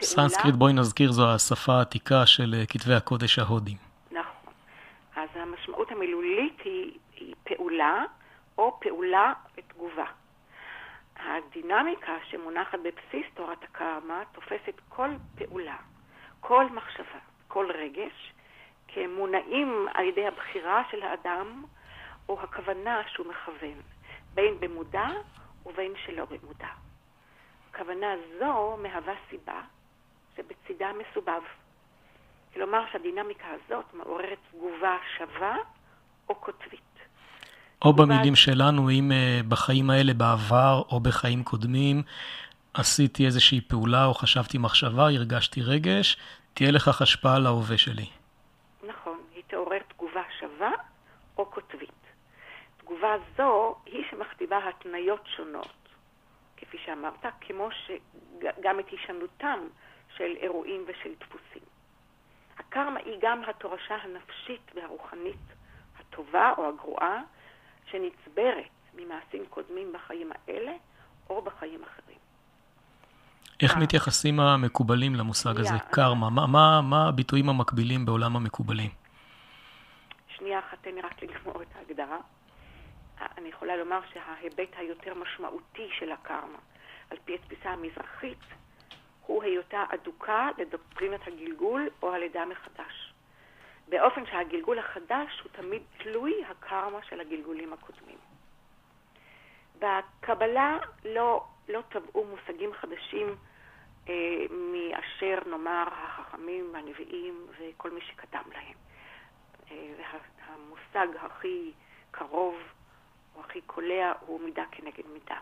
סנסקריט, 0.00 0.54
בואי 0.54 0.72
נזכיר, 0.72 1.12
זו 1.12 1.34
השפה 1.34 1.72
העתיקה 1.72 2.26
של 2.26 2.54
אה, 2.58 2.66
כתבי 2.66 2.94
הקודש 2.94 3.38
ההודים. 3.38 3.76
נכון. 4.10 4.52
אז 5.16 5.28
המשמעות 5.34 5.92
המילולית 5.92 6.60
היא, 6.64 6.92
היא 7.16 7.34
פעולה, 7.44 8.04
או 8.58 8.80
פעולה 8.80 9.32
ותגובה. 9.56 10.06
הדינמיקה 11.16 12.12
שמונחת 12.30 12.78
בבסיס 12.78 13.26
תורת 13.34 13.64
הקרמה 13.64 14.22
תופסת 14.32 14.80
כל 14.88 15.08
פעולה, 15.34 15.76
כל 16.40 16.66
מחשבה, 16.72 17.18
כל 17.48 17.66
רגש, 17.74 18.32
כמונעים 18.88 19.86
על 19.94 20.04
ידי 20.04 20.26
הבחירה 20.26 20.82
של 20.90 21.02
האדם 21.02 21.64
או 22.28 22.40
הכוונה 22.42 23.02
שהוא 23.08 23.26
מכוון, 23.26 23.80
בין 24.34 24.60
במודע 24.60 25.08
ובין 25.66 25.92
שלא 26.06 26.24
במודע. 26.24 26.68
כוונה 27.76 28.06
זו 28.38 28.76
מהווה 28.82 29.14
סיבה 29.30 29.60
שבצידה 30.36 30.90
מסובב. 30.92 31.42
כלומר 32.54 32.84
שהדינמיקה 32.92 33.46
הזאת 33.48 33.84
מעוררת 33.94 34.38
תגובה 34.50 34.96
שווה 35.18 35.56
או 36.28 36.34
קוטבית. 36.34 36.80
או 37.84 37.92
במילים 37.92 38.34
שלנו, 38.34 38.90
אם 38.90 39.10
uh, 39.10 39.46
בחיים 39.48 39.90
האלה 39.90 40.14
בעבר 40.14 40.82
או 40.90 41.00
בחיים 41.00 41.44
קודמים 41.44 42.02
עשיתי 42.74 43.26
איזושהי 43.26 43.60
פעולה 43.60 44.06
או 44.06 44.14
חשבתי 44.14 44.58
מחשבה, 44.58 45.02
הרגשתי 45.02 45.62
רגש, 45.62 46.16
תהיה 46.54 46.70
לכך 46.70 47.02
השפעה 47.02 47.36
על 47.36 47.46
ההווה 47.46 47.78
שלי. 47.78 48.06
נכון, 48.82 49.18
היא 49.34 49.42
תעורר 49.46 49.78
תגובה 49.88 50.22
שווה 50.40 50.70
או 51.38 51.46
קוטבית. 51.46 52.03
תגובה 52.84 53.16
זו 53.36 53.76
היא 53.86 54.04
שמכתיבה 54.10 54.68
התניות 54.68 55.26
שונות 55.36 55.88
כפי 56.56 56.78
שאמרת, 56.84 57.26
כמו 57.40 57.68
שגם 57.86 58.80
את 58.80 58.88
הישנותם 58.88 59.58
של 60.16 60.36
אירועים 60.36 60.84
ושל 60.86 61.10
דפוסים. 61.20 61.62
הקרמה 62.58 63.00
היא 63.00 63.18
גם 63.22 63.42
התורשה 63.48 63.94
הנפשית 63.94 64.72
והרוחנית 64.74 65.46
הטובה 65.98 66.52
או 66.58 66.68
הגרועה 66.68 67.22
שנצברת 67.90 68.64
ממעשים 68.94 69.46
קודמים 69.50 69.92
בחיים 69.92 70.32
האלה 70.32 70.72
או 71.30 71.42
בחיים 71.42 71.82
אחרים. 71.82 72.18
איך 73.62 73.74
אה. 73.74 73.80
מתייחסים 73.80 74.40
המקובלים 74.40 75.14
למושג 75.14 75.60
הזה, 75.60 75.74
קרמה? 75.90 76.30
מה, 76.30 76.46
מה, 76.46 76.80
מה 76.80 77.08
הביטויים 77.08 77.48
המקבילים 77.48 78.06
בעולם 78.06 78.36
המקובלים? 78.36 78.90
שנייה 80.28 80.58
אחת, 80.58 80.78
תן 80.80 80.94
לי 80.94 81.00
רק 81.00 81.22
לגמור 81.22 81.62
את 81.62 81.68
ההגדרה. 81.76 82.18
אני 83.20 83.48
יכולה 83.48 83.76
לומר 83.76 84.00
שההיבט 84.12 84.68
היותר 84.76 85.14
משמעותי 85.14 85.88
של 85.98 86.12
הקרמה, 86.12 86.58
על 87.10 87.18
פי 87.24 87.34
התפיסה 87.34 87.70
המזרחית, 87.70 88.38
הוא 89.26 89.42
היותה 89.42 89.84
אדוקה 89.94 90.48
לדוקטרינת 90.58 91.26
הגלגול 91.26 91.88
או 92.02 92.14
הלידה 92.14 92.44
מחדש. 92.44 93.14
באופן 93.88 94.26
שהגלגול 94.26 94.78
החדש 94.78 95.40
הוא 95.42 95.52
תמיד 95.52 95.82
תלוי 95.98 96.44
הקרמה 96.44 97.02
של 97.02 97.20
הגלגולים 97.20 97.72
הקודמים. 97.72 98.18
בקבלה 99.78 100.78
לא, 101.04 101.44
לא 101.68 101.82
טבעו 101.88 102.24
מושגים 102.24 102.72
חדשים 102.72 103.36
אה, 104.08 104.14
מאשר 104.50 105.38
נאמר 105.46 105.84
החכמים 105.92 106.70
והנביאים 106.72 107.46
וכל 107.58 107.90
מי 107.90 108.00
שקדם 108.00 108.44
להם. 108.52 108.76
אה, 109.70 110.18
המושג 110.46 111.06
הכי 111.20 111.72
קרוב 112.10 112.54
או 113.36 113.40
הכי 113.40 113.60
קולע 113.60 114.12
הוא 114.20 114.40
מידה 114.40 114.64
כנגד 114.70 115.06
מידה. 115.12 115.38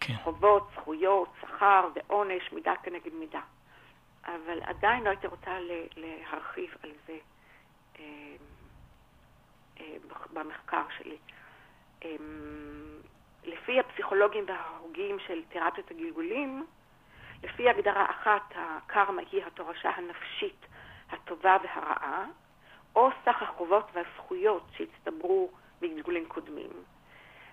כן. 0.00 0.14
חובות, 0.24 0.70
זכויות, 0.74 1.28
שכר 1.40 1.88
ועונש, 1.94 2.52
מידה 2.52 2.74
כנגד 2.82 3.14
מידה. 3.14 3.40
אבל 4.24 4.60
עדיין 4.62 5.04
לא 5.04 5.08
הייתי 5.08 5.26
רוצה 5.26 5.58
להרחיב 5.96 6.74
על 6.82 6.90
זה 7.06 7.18
אה, 7.98 8.04
אה, 9.80 9.96
במחקר 10.32 10.82
שלי. 10.98 11.16
אה, 12.04 12.16
לפי 13.44 13.80
הפסיכולוגים 13.80 14.44
וההוגים 14.48 15.18
של 15.26 15.42
תרפיות 15.48 15.90
הגלגולים, 15.90 16.66
לפי 17.42 17.68
הגדרה 17.70 18.10
אחת, 18.10 18.54
הקרמה 18.54 19.22
היא 19.32 19.44
התורשה 19.46 19.90
הנפשית 19.90 20.66
הטובה 21.10 21.56
והרעה, 21.62 22.24
או 22.96 23.08
סך 23.24 23.42
החובות 23.42 23.90
והזכויות 23.92 24.62
שהצטברו 24.76 25.50
בגלגולים 25.80 26.26
קודמים. 26.28 26.70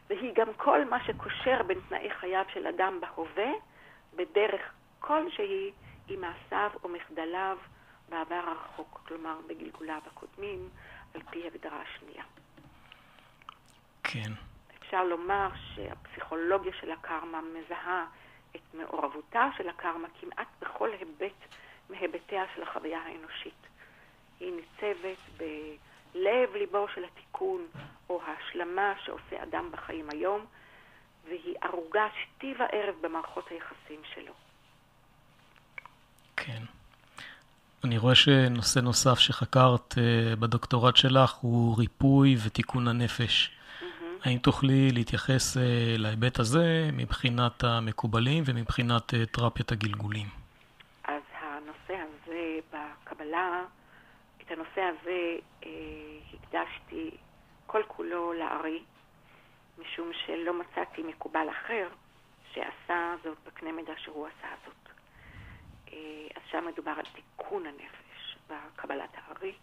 והיא 0.10 0.32
גם 0.36 0.54
כל 0.58 0.86
מה 0.86 1.04
שקושר 1.06 1.64
בין 1.64 1.80
תנאי 1.90 2.10
חייו 2.10 2.46
של 2.54 2.68
אדם 2.68 3.00
בהווה, 3.02 3.52
בדרך 4.16 4.62
כלשהי 5.00 5.72
עם 6.08 6.22
מעשיו 6.22 6.72
או 6.84 6.90
מחדליו 6.90 7.58
בעבר 8.10 8.42
הרחוק, 8.48 9.02
כלומר 9.08 9.40
בגלגוליו 9.48 10.02
הקודמים, 10.06 10.70
על 11.14 11.22
פי 11.30 11.48
הגדרה 11.48 11.82
השנייה. 11.82 12.24
כן. 14.04 14.32
אפשר 14.80 15.04
לומר 15.04 15.50
שהפסיכולוגיה 15.76 16.74
של 16.82 16.92
הקרמה 16.92 17.42
מזהה 17.42 18.06
את 18.56 18.62
מעורבותה 18.74 19.50
של 19.58 19.70
הקרמה 19.70 20.08
כמעט 20.20 20.48
בכל 20.62 20.90
היבט 20.92 21.56
מהיבטיה 21.90 22.44
של 22.56 22.64
החוויה 22.64 23.00
האנושית. 23.00 23.68
היא 24.40 24.54
ניצבת 24.54 25.18
בלב 25.38 25.93
ליבו 26.16 26.88
של 26.96 27.04
התיקון 27.06 27.68
או 28.10 28.22
ההשלמה 28.26 28.94
שעושה 29.06 29.44
אדם 29.44 29.70
בחיים 29.72 30.10
היום, 30.10 30.46
והיא 31.26 31.56
ערוגה 31.62 32.08
שתי 32.24 32.54
וערב 32.60 32.96
במערכות 33.02 33.46
היחסים 33.50 34.02
שלו. 34.14 34.34
כן. 36.38 36.64
אני 37.84 37.98
רואה 37.98 38.16
שנושא 38.16 38.80
נוסף 38.80 39.20
שחקרת 39.20 39.94
uh, 39.94 40.36
בדוקטורט 40.40 40.96
שלך 40.96 41.34
הוא 41.34 41.78
ריפוי 41.78 42.36
ותיקון 42.46 42.88
הנפש. 42.88 43.50
Mm-hmm. 43.50 43.84
האם 44.24 44.38
תוכלי 44.38 44.92
להתייחס 44.92 45.58
uh, 45.58 45.60
להיבט 45.98 46.40
הזה 46.40 46.90
מבחינת 46.94 47.64
המקובלים 47.64 48.44
ומבחינת 48.48 49.14
uh, 49.14 49.16
תרפיית 49.32 49.72
הגלגולים? 49.72 50.28
אז 51.04 51.22
הנושא 51.40 52.04
הזה 52.04 52.60
בקבלה, 52.74 53.62
הנושא 54.54 54.82
הזה 54.82 55.38
uh, 55.62 55.66
הקדשתי 56.34 57.12
כל 57.68 57.84
כולו 57.88 58.34
לארי, 58.34 58.84
משום 59.78 60.12
שלא 60.14 60.54
מצאתי 60.54 61.04
מקובל 61.04 61.50
אחר 61.50 61.90
שעשה 62.52 63.16
זאת 63.24 63.38
בקנה 63.46 63.72
מידה 63.72 63.94
שהוא 63.98 64.28
עשה 64.28 64.48
זאת. 64.66 64.74
אז 66.36 66.42
שם 66.52 66.66
מדובר 66.68 66.92
על 66.92 67.06
תיקון 67.16 67.66
הנפש 67.66 68.38
בקבלת 68.48 69.10
הארי, 69.14 69.54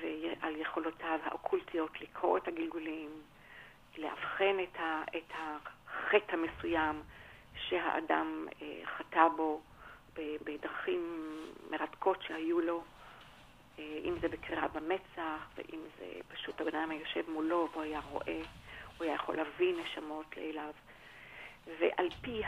ועל 0.00 0.56
יכולותיו 0.56 1.18
האוקולטיות 1.24 2.00
לקרוא 2.00 2.38
את 2.38 2.48
הגלגולים, 2.48 3.10
לאבחן 3.98 4.56
את, 4.62 4.80
ה, 4.80 5.02
את 5.16 5.32
החטא 5.34 6.32
המסוים 6.32 7.02
שהאדם 7.54 8.46
חטא 8.84 9.28
בו 9.36 9.60
בדרכים 10.16 11.32
מרתקות 11.70 12.22
שהיו 12.22 12.60
לו. 12.60 12.84
אה, 13.78 13.84
אם 14.04 14.14
זה 14.20 14.28
בקריאה 14.28 14.68
במצח, 14.68 15.46
ואם 15.56 15.78
זה 15.98 16.04
פשוט 16.34 16.60
הבן 16.60 16.74
אדם 16.76 16.90
היושב 16.90 17.30
מולו 17.34 17.68
והוא 17.72 17.82
היה 17.82 18.00
רואה, 18.10 18.40
הוא 18.98 19.04
היה 19.04 19.14
יכול 19.14 19.36
להביא 19.36 19.74
נשמות 19.84 20.34
אליו. 20.38 20.72
ועל 21.80 22.06
פי 22.20 22.42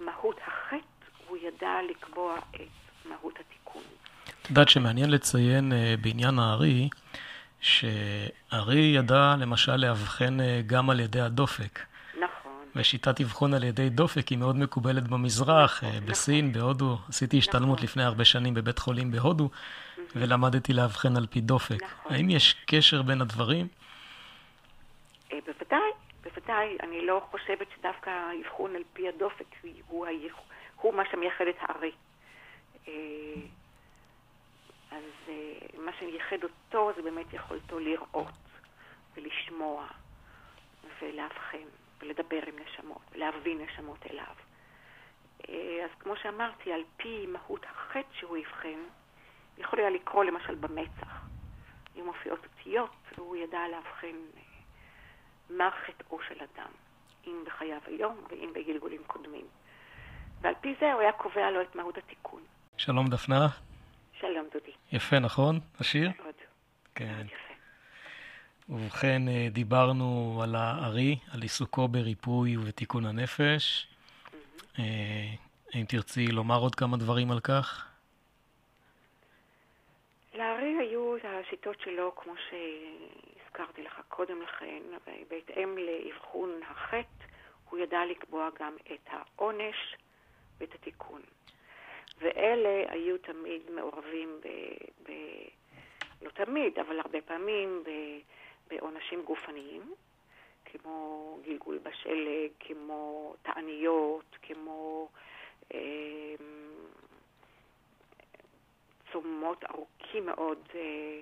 מהות 0.00 0.36
החטא, 0.46 1.26
הוא 1.28 1.36
ידע 1.36 1.74
לקבוע 1.90 2.38
את 2.54 2.60
מהות 3.04 3.34
התיקון. 3.40 3.82
את 4.42 4.50
יודעת 4.50 4.68
שמעניין 4.68 5.10
לציין 5.10 5.72
אה, 5.72 5.94
בעניין 6.00 6.38
הארי, 6.38 6.88
שהארי 7.60 8.92
ידע 8.96 9.34
למשל 9.38 9.76
לאבחן 9.76 10.40
אה, 10.40 10.60
גם 10.66 10.90
על 10.90 11.00
ידי 11.00 11.20
הדופק. 11.20 11.78
נכון. 12.20 12.52
ושיטת 12.76 13.20
אבחון 13.20 13.54
על 13.54 13.64
ידי 13.64 13.88
דופק 13.88 14.28
היא 14.28 14.38
מאוד 14.38 14.56
מקובלת 14.56 15.08
במזרח, 15.08 15.84
נכון, 15.84 16.06
בסין, 16.06 16.50
נכון. 16.50 16.60
בהודו. 16.60 16.98
עשיתי 17.08 17.38
השתלמות 17.38 17.76
נכון. 17.78 17.84
לפני 17.84 18.02
הרבה 18.02 18.24
שנים 18.24 18.54
בבית 18.54 18.78
חולים 18.78 19.10
בהודו. 19.10 19.48
ולמדתי 20.16 20.72
לאבחן 20.72 21.16
על 21.16 21.26
פי 21.26 21.40
דופק. 21.40 21.82
נכון. 21.82 22.12
האם 22.12 22.30
יש 22.30 22.54
קשר 22.66 23.02
בין 23.02 23.20
הדברים? 23.20 23.66
אה, 25.32 25.38
בוודאי, 25.46 25.90
בוודאי. 26.22 26.76
אני 26.82 27.06
לא 27.06 27.22
חושבת 27.30 27.66
שדווקא 27.76 28.10
האבחון 28.10 28.76
על 28.76 28.82
פי 28.92 29.08
הדופק 29.08 29.46
הוא, 29.62 29.74
הוא, 29.88 30.06
הוא 30.76 30.94
מה 30.94 31.02
שמייחד 31.10 31.44
את 31.46 31.56
הארי. 31.60 31.92
אה, 32.88 32.92
אז 34.90 35.04
אה, 35.28 35.34
מה 35.84 35.92
שמייחד 35.98 36.42
אותו 36.42 36.92
זה 36.96 37.02
באמת 37.02 37.32
יכולתו 37.32 37.78
לראות 37.78 38.34
ולשמוע 39.16 39.86
ולאבחן 41.02 41.68
ולדבר 42.00 42.40
עם 42.46 42.54
נשמות 42.66 43.02
ולהביא 43.12 43.56
נשמות 43.56 43.98
אליו. 44.10 44.34
אז 45.84 45.90
כמו 45.98 46.16
שאמרתי, 46.16 46.72
על 46.72 46.80
פי 46.96 47.26
מהות 47.26 47.64
החטא 47.64 48.08
שהוא 48.18 48.38
אבחן, 48.38 48.78
יכול 49.60 49.78
היה 49.78 49.90
לקרוא 49.90 50.24
למשל 50.24 50.54
במצח. 50.54 51.20
אם 51.96 52.04
מופיעות 52.06 52.38
אותיות, 52.44 52.90
והוא 53.16 53.36
ידע 53.36 53.58
לאבחן 53.72 54.16
אה, 54.36 54.42
מה 55.50 55.70
חטאו 55.86 56.18
של 56.28 56.34
אדם, 56.34 56.70
אם 57.26 57.44
בחייו 57.46 57.78
היום 57.86 58.16
ואם 58.30 58.52
בגלגולים 58.54 59.02
קודמים. 59.06 59.46
ועל 60.40 60.54
פי 60.60 60.74
זה 60.80 60.92
הוא 60.92 61.00
היה 61.00 61.12
קובע 61.12 61.50
לו 61.50 61.62
את 61.62 61.74
מהות 61.74 61.98
התיקון. 61.98 62.42
שלום 62.76 63.06
דפנה. 63.06 63.48
שלום 64.20 64.46
דודי. 64.52 64.72
יפה, 64.92 65.18
נכון? 65.18 65.60
השיר? 65.80 66.10
מאוד. 66.22 66.34
כן. 66.94 67.26
יפה. 67.26 67.54
ובכן, 68.68 69.28
אה, 69.28 69.48
דיברנו 69.50 70.40
על 70.42 70.54
הארי, 70.54 71.18
על 71.32 71.42
עיסוקו 71.42 71.88
בריפוי 71.88 72.56
ובתיקון 72.56 73.06
הנפש. 73.06 73.86
Mm-hmm. 73.86 74.80
האם 75.74 75.84
תרצי 75.88 76.26
לומר 76.26 76.58
עוד 76.58 76.74
כמה 76.74 76.96
דברים 76.96 77.30
על 77.30 77.40
כך? 77.40 77.89
לארי 80.40 80.76
היו 80.78 81.16
השיטות 81.24 81.80
שלו, 81.80 82.14
כמו 82.16 82.32
שהזכרתי 82.36 83.82
לך 83.82 84.00
קודם 84.08 84.42
לכן, 84.42 84.82
בהתאם 85.28 85.78
לאבחון 85.78 86.60
החטא, 86.62 87.24
הוא 87.70 87.78
ידע 87.78 88.04
לקבוע 88.04 88.48
גם 88.60 88.76
את 88.92 89.08
העונש 89.10 89.96
ואת 90.58 90.74
התיקון. 90.74 91.22
ואלה 92.18 92.92
היו 92.92 93.18
תמיד 93.18 93.70
מעורבים 93.70 94.40
ב... 94.44 94.48
ב 95.02 95.12
לא 96.22 96.30
תמיד, 96.30 96.78
אבל 96.78 97.00
הרבה 97.00 97.20
פעמים 97.20 97.82
ב, 97.86 97.90
בעונשים 98.68 99.22
גופניים, 99.22 99.94
כמו 100.64 101.38
גלגול 101.44 101.78
בשלג, 101.78 102.50
כמו 102.60 103.34
תעניות, 103.42 104.36
כמו 104.42 105.08
אה, 105.74 106.34
צומות 109.12 109.64
ארוכים 109.64 110.26
מאוד, 110.26 110.58
אה, 110.74 111.20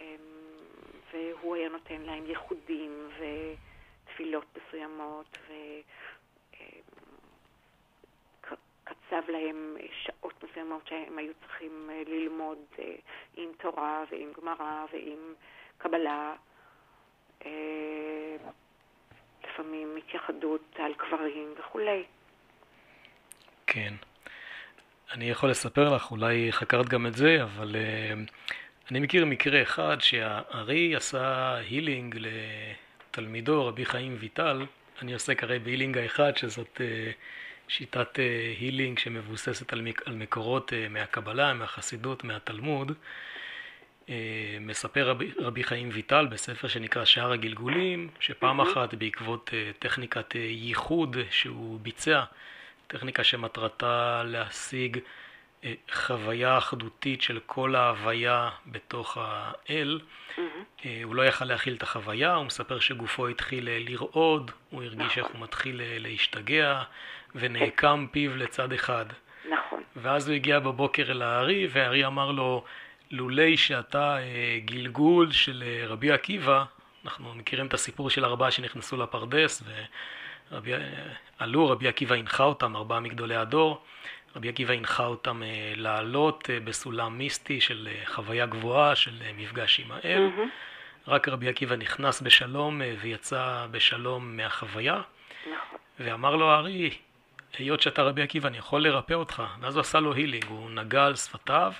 אמ, 0.00 0.16
והוא 1.12 1.56
היה 1.56 1.68
נותן 1.68 2.00
להם 2.00 2.26
ייחודים 2.26 3.08
ותפילות 3.18 4.44
מסוימות, 4.56 5.38
וקצב 8.42 9.22
אמ, 9.28 9.34
להם 9.34 9.76
שעות 10.04 10.44
מסוימות 10.44 10.86
שהם 10.86 11.18
היו 11.18 11.32
צריכים 11.40 11.90
אה, 11.90 12.02
ללמוד 12.06 12.58
אה, 12.78 12.94
עם 13.36 13.48
תורה 13.58 14.04
ועם 14.10 14.32
גמרא 14.32 14.84
ועם 14.92 15.34
קבלה. 15.78 16.34
לפעמים 19.44 19.96
התייחדות 19.96 20.76
על 20.78 20.94
קברים 20.94 21.54
וכולי. 21.58 22.04
כן. 23.66 23.94
אני 25.12 25.30
יכול 25.30 25.50
לספר 25.50 25.94
לך, 25.94 26.10
אולי 26.10 26.52
חקרת 26.52 26.88
גם 26.88 27.06
את 27.06 27.14
זה, 27.14 27.42
אבל 27.42 27.76
uh, 27.76 28.30
אני 28.90 29.00
מכיר 29.00 29.24
מקרה 29.26 29.62
אחד 29.62 29.96
שהארי 30.00 30.96
עשה 30.96 31.54
הילינג 31.54 32.18
לתלמידו, 32.18 33.66
רבי 33.66 33.84
חיים 33.84 34.16
ויטל. 34.20 34.66
אני 35.02 35.12
עוסק 35.12 35.42
הרי 35.42 35.58
בהילינג 35.58 35.98
האחד, 35.98 36.36
שזאת 36.36 36.80
uh, 36.80 37.12
שיטת 37.68 38.16
uh, 38.16 38.20
הילינג 38.60 38.98
שמבוססת 38.98 39.72
על, 39.72 39.80
מק- 39.80 40.02
על 40.08 40.14
מקורות 40.14 40.70
uh, 40.72 40.92
מהקבלה, 40.92 41.54
מהחסידות, 41.54 42.24
מהתלמוד. 42.24 42.92
Uh, 44.06 44.10
מספר 44.60 45.08
רבי, 45.08 45.30
רבי 45.38 45.64
חיים 45.64 45.88
ויטל 45.92 46.26
בספר 46.26 46.68
שנקרא 46.68 47.04
שער 47.04 47.32
הגלגולים, 47.32 48.08
שפעם 48.20 48.60
אחת 48.60 48.94
בעקבות 48.94 49.50
uh, 49.50 49.78
טכניקת 49.78 50.32
uh, 50.32 50.38
ייחוד 50.38 51.16
שהוא 51.30 51.80
ביצע, 51.80 52.22
טכניקה 52.86 53.24
שמטרתה 53.24 54.22
להשיג 54.26 54.98
אה, 55.64 55.74
חוויה 55.92 56.58
אחדותית 56.58 57.22
של 57.22 57.40
כל 57.46 57.74
ההוויה 57.74 58.50
בתוך 58.66 59.18
האל. 59.20 60.00
Mm-hmm. 60.36 60.40
הוא 61.04 61.14
לא 61.14 61.26
יכל 61.26 61.44
להכיל 61.44 61.74
את 61.74 61.82
החוויה, 61.82 62.34
הוא 62.34 62.44
מספר 62.44 62.78
שגופו 62.78 63.28
התחיל 63.28 63.68
אה, 63.68 63.78
לרעוד, 63.80 64.50
הוא 64.70 64.82
הרגיש 64.82 65.18
נכון. 65.18 65.22
איך 65.22 65.32
הוא 65.32 65.40
מתחיל 65.40 65.80
להשתגע, 65.84 66.82
ונעקם 67.34 68.06
פיו 68.10 68.36
לצד 68.36 68.72
אחד. 68.72 69.06
נכון. 69.50 69.82
ואז 69.96 70.28
הוא 70.28 70.34
הגיע 70.34 70.58
בבוקר 70.58 71.10
אל 71.10 71.22
הארי, 71.22 71.68
והארי 71.70 72.06
אמר 72.06 72.30
לו, 72.30 72.64
לולי 73.10 73.56
שאתה 73.56 74.16
גלגול 74.64 75.32
של 75.32 75.64
רבי 75.88 76.12
עקיבא, 76.12 76.64
אנחנו 77.04 77.34
מכירים 77.34 77.66
את 77.66 77.74
הסיפור 77.74 78.10
של 78.10 78.24
ארבעה 78.24 78.50
שנכנסו 78.50 78.96
לפרדס, 78.96 79.62
ו... 79.66 79.70
רבי, 80.52 80.72
עלו, 81.38 81.68
רבי 81.68 81.88
עקיבא 81.88 82.14
הנחה 82.14 82.44
אותם, 82.44 82.76
ארבעה 82.76 83.00
מגדולי 83.00 83.36
הדור, 83.36 83.82
רבי 84.36 84.48
עקיבא 84.48 84.74
הנחה 84.74 85.06
אותם 85.06 85.42
אה, 85.42 85.72
לעלות 85.76 86.50
אה, 86.50 86.60
בסולם 86.60 87.18
מיסטי 87.18 87.60
של 87.60 87.88
אה, 87.90 88.06
חוויה 88.06 88.46
גבוהה, 88.46 88.94
של 88.94 89.12
מפגש 89.36 89.80
עם 89.80 89.92
האל. 89.92 90.28
Mm-hmm. 90.28 91.10
רק 91.10 91.28
רבי 91.28 91.48
עקיבא 91.48 91.76
נכנס 91.76 92.22
בשלום 92.22 92.80
ויצא 93.00 93.66
בשלום 93.70 94.36
מהחוויה. 94.36 95.00
נכון. 95.42 95.78
ואמר 96.00 96.36
לו 96.36 96.50
הארי, 96.50 96.90
היות 97.58 97.80
שאתה 97.80 98.02
רבי 98.02 98.22
עקיבא, 98.22 98.48
אני 98.48 98.58
יכול 98.58 98.82
לרפא 98.82 99.14
אותך. 99.14 99.42
ואז 99.60 99.76
הוא 99.76 99.80
עשה 99.80 100.00
לו 100.00 100.14
הילינג, 100.14 100.44
הוא 100.48 100.70
נגע 100.70 101.04
על 101.04 101.16
שפתיו 101.16 101.72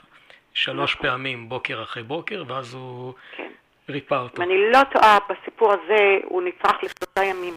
שלוש 0.54 0.96
נכון. 0.96 1.10
פעמים 1.10 1.48
בוקר 1.48 1.82
אחרי 1.82 2.02
בוקר, 2.02 2.44
ואז 2.46 2.74
הוא 2.74 3.14
כן. 3.36 3.50
ריפא 3.88 4.14
אותו. 4.14 4.42
אם 4.42 4.48
אני 4.48 4.72
לא 4.72 4.78
טועה, 4.92 5.18
בסיפור 5.30 5.72
הזה 5.72 6.18
הוא 6.24 6.42
נצרך 6.42 6.76
לשלושה 6.82 7.30
ימים. 7.30 7.54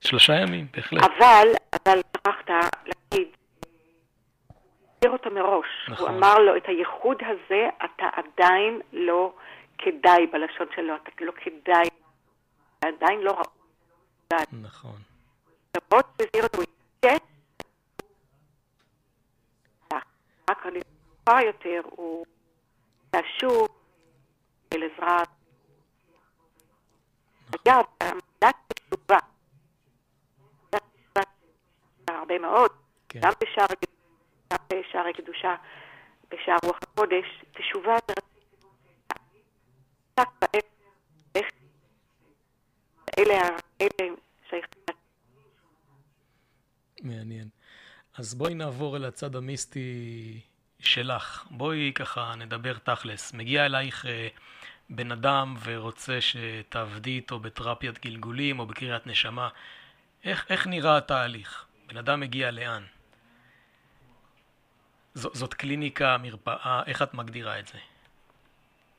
שלושה 0.00 0.32
ימים, 0.32 0.66
בהחלט. 0.74 1.02
אבל, 1.02 1.48
אבל 1.72 2.00
שכחת 2.16 2.50
להגיד, 2.86 3.28
הוא 5.04 5.12
אותו 5.12 5.30
מראש. 5.30 5.66
נכון. 5.88 6.08
הוא 6.08 6.18
אמר 6.18 6.38
לו, 6.38 6.56
את 6.56 6.62
הייחוד 6.66 7.16
הזה 7.22 7.68
אתה 7.84 8.08
עדיין 8.12 8.80
לא 8.92 9.34
כדאי 9.78 10.26
בלשון 10.26 10.66
שלו, 10.74 10.94
אתה 10.96 11.24
לא 11.24 11.32
כדאי, 11.32 11.88
אתה 12.78 12.88
עדיין 12.88 13.20
לא 13.20 13.30
ראוי. 13.30 14.44
נכון. 14.52 14.98
למרות 15.76 16.06
שהזהיר 16.18 16.44
אותו, 16.44 16.62
רק 20.50 20.66
על 20.66 20.76
יותר, 21.46 21.80
הוא 21.84 22.26
ישוב 23.16 23.68
אל 24.72 24.82
עזרה 24.82 25.22
אגב, 27.54 27.84
עמדת 28.02 28.56
תשובה, 28.68 29.18
הרבה 32.26 32.38
מאוד, 32.38 32.70
כן. 33.08 33.20
גם 33.22 33.32
בשער 33.42 33.66
גם 34.52 34.58
בשער 34.70 35.06
הקדושה, 35.06 35.54
בשער 36.30 36.56
רוח 36.64 36.78
הקודש, 36.82 37.44
תשובה 37.52 37.96
אלה 43.18 43.56
שייכים. 44.50 44.82
מעניין. 47.02 47.48
אז 48.14 48.34
בואי 48.34 48.54
נעבור 48.54 48.96
אל 48.96 49.04
הצד 49.04 49.36
המיסטי 49.36 50.40
שלך. 50.80 51.46
בואי 51.50 51.92
ככה 51.94 52.34
נדבר 52.36 52.78
תכלס. 52.78 53.32
מגיע 53.32 53.66
אלייך 53.66 54.06
אה, 54.06 54.28
בן 54.90 55.12
אדם 55.12 55.56
ורוצה 55.64 56.18
שתעבדי 56.20 57.10
איתו 57.10 57.38
בתרפיית 57.38 57.98
גלגולים 57.98 58.58
או 58.58 58.66
בקריאת 58.66 59.06
נשמה. 59.06 59.48
איך, 60.24 60.46
איך 60.50 60.66
נראה 60.66 60.96
התהליך? 60.96 61.65
בן 61.86 61.96
אדם 61.96 62.20
מגיע 62.20 62.50
לאן? 62.50 62.82
ז, 65.14 65.26
זאת 65.32 65.54
קליניקה, 65.54 66.16
מרפאה, 66.22 66.82
איך 66.86 67.02
את 67.02 67.14
מגדירה 67.14 67.58
את 67.58 67.66
זה? 67.66 67.78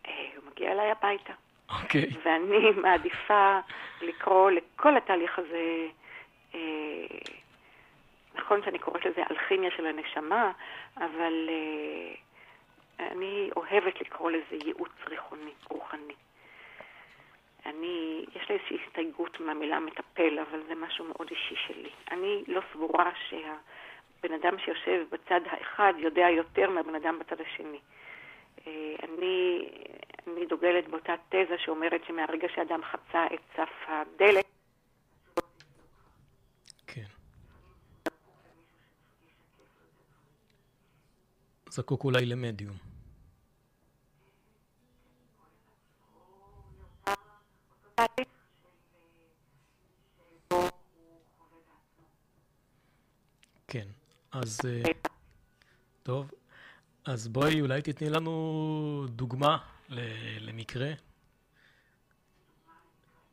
אה, 0.07 0.11
הוא 0.35 0.43
מגיע 0.51 0.71
אליי 0.71 0.91
הביתה. 0.91 1.33
אוקיי. 1.69 2.03
Okay. 2.03 2.17
ואני 2.25 2.71
מעדיפה 2.83 3.59
לקרוא 4.01 4.51
לכל 4.51 4.97
התהליך 4.97 5.39
הזה 5.39 5.87
אה, 6.55 7.17
נכון 8.37 8.61
שאני 8.65 8.79
קוראת 8.79 9.05
לזה 9.05 9.21
אלכימיה 9.31 9.71
של 9.77 9.85
הנשמה, 9.85 10.51
אבל 10.97 11.49
uh, 11.49 12.17
אני 12.99 13.49
אוהבת 13.55 14.01
לקרוא 14.01 14.31
לזה 14.31 14.65
ייעוץ 14.65 14.91
רוחני. 15.69 16.13
אני, 17.67 18.25
יש 18.35 18.49
לי 18.49 18.55
איזושהי 18.55 18.77
הסתייגות 18.87 19.39
מהמילה 19.39 19.79
מטפל, 19.79 20.39
אבל 20.39 20.59
זה 20.67 20.75
משהו 20.75 21.05
מאוד 21.05 21.27
אישי 21.31 21.55
שלי. 21.67 21.89
אני 22.11 22.43
לא 22.47 22.61
סבורה 22.73 23.11
שהבן 23.29 24.33
אדם 24.33 24.59
שיושב 24.59 25.05
בצד 25.11 25.41
האחד 25.45 25.93
יודע 25.97 26.27
יותר 26.29 26.69
מהבן 26.69 26.95
אדם 26.95 27.19
בצד 27.19 27.41
השני. 27.41 27.79
אה, 28.67 28.95
אני, 29.03 29.69
אני 30.27 30.45
דוגלת 30.45 30.87
באותה 30.87 31.13
תזה 31.29 31.55
שאומרת 31.57 32.01
שמהרגע 32.07 32.47
שאדם 32.55 32.81
חצה 32.83 33.25
את 33.33 33.41
סף 33.55 33.69
הדלת, 33.87 34.45
זקוק 41.77 42.03
אולי 42.03 42.25
למדיום. 42.25 42.86
כן, 53.67 53.87
אז 54.31 54.59
אה, 54.65 54.91
טוב, 56.03 56.31
אז 57.05 57.27
בואי 57.27 57.61
אולי 57.61 57.81
תתני 57.81 58.09
לנו 58.09 59.05
דוגמה 59.09 59.57
למקרה. 60.39 60.91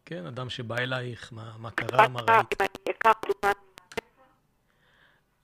כן, 0.04 0.26
אדם 0.26 0.50
שבא 0.50 0.78
אלייך, 0.78 1.32
מה, 1.32 1.54
מה 1.58 1.70
קרה, 1.70 2.08
מה 2.08 2.20
ראית? 2.20 2.46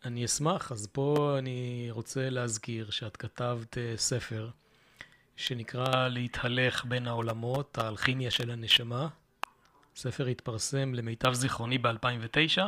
אני 0.05 0.24
אשמח, 0.24 0.72
אז 0.72 0.87
פה 0.92 1.37
אני 1.38 1.88
רוצה 1.90 2.31
להזכיר 2.31 2.90
שאת 2.90 3.16
כתבת 3.16 3.79
אה, 3.79 3.92
ספר 3.96 4.50
שנקרא 5.37 6.09
להתהלך 6.09 6.85
בין 6.85 7.09
העולמות, 7.09 7.79
האלכימיה 7.79 8.31
של 8.31 8.50
הנשמה. 8.50 9.09
ספר 9.96 10.26
התפרסם 10.26 10.94
למיטב 10.94 11.33
זיכרוני 11.33 11.79
ב-2009. 11.79 12.61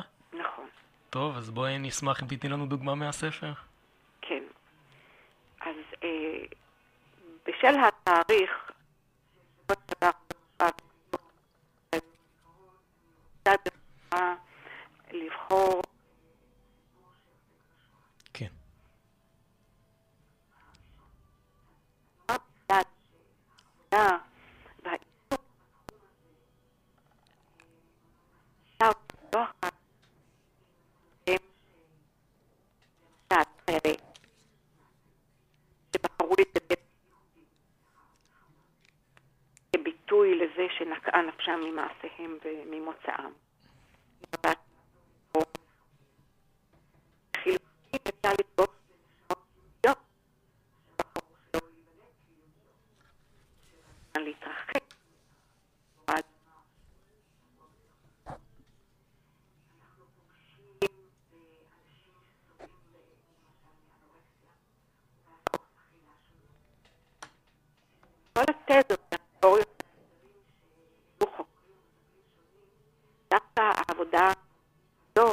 טוב, 1.12 1.36
אז 1.36 1.50
בואי 1.50 1.78
נשמח 1.78 2.22
אם 2.22 2.28
תתני 2.28 2.50
לנו 2.50 2.66
דוגמה 2.66 2.94
מהספר. 2.94 3.52
כן. 4.20 4.42
אז 5.60 5.76
אה, 6.04 6.44
בשל 7.46 7.74
התאריך, 7.86 8.50
לבחור 15.12 15.82
העבודה 28.82 29.52
כביטוי 39.72 40.34
לזה 40.34 40.61
שנקעה 40.78 41.22
נפשם 41.22 41.60
ממעשיהם 41.64 42.38
וממוצאם. 42.44 43.32
חילונים 47.36 48.02
אפשר 48.08 48.32
לבדוק 48.40 48.82
להתרחק. 54.22 54.82
כל 68.34 68.44
התזות 68.48 69.00
והתיאוריות 69.12 69.82
דווקא 73.30 73.60
העבודה 73.60 74.32
הזו 75.16 75.32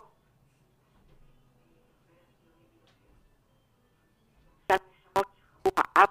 הוא 5.63 5.73
האב 5.77 6.09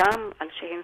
גם 0.00 0.30
על 0.38 0.48
שהן... 0.52 0.82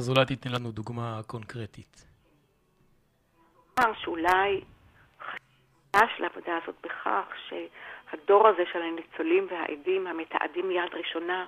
אז 0.00 0.10
אולי 0.10 0.24
תתני 0.24 0.52
לנו 0.52 0.70
דוגמה 0.70 1.20
קונקרטית. 1.26 2.06
שאולי 3.94 4.60
חשש 5.20 6.20
לעבודה 6.20 6.58
הזאת 6.62 6.74
בכך 6.82 7.24
שהדור 7.48 8.48
הזה 8.48 8.62
של 8.72 8.82
הניצולים 8.82 9.46
והעדים 9.50 10.06
המתעדים 10.06 10.68
מיד 10.68 10.94
ראשונה 10.94 11.46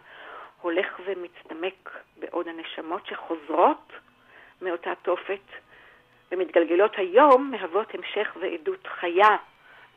הולך 0.60 1.00
ומצטמק 1.06 1.90
בעוד 2.16 2.48
הנשמות 2.48 3.06
שחוזרות 3.06 3.92
מאותה 4.62 4.92
תופת 5.02 5.46
ומתגלגלות 6.32 6.92
היום 6.96 7.50
מהוות 7.50 7.94
המשך 7.94 8.36
ועדות 8.40 8.86
חיה 9.00 9.36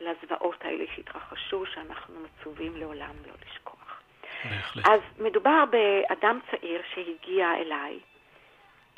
לזוועות 0.02 0.66
האלה 0.66 0.84
שהתרחשו, 0.96 1.66
שאנחנו 1.66 2.16
מצווים 2.20 2.76
לעולם 2.76 3.16
לא 3.28 3.34
לשכוח. 3.46 4.02
בהחלט. 4.44 4.86
אז 4.88 5.00
מדובר 5.20 5.64
באדם 5.72 6.40
צעיר 6.52 6.82
שהגיע 6.94 7.54
אליי 7.56 8.00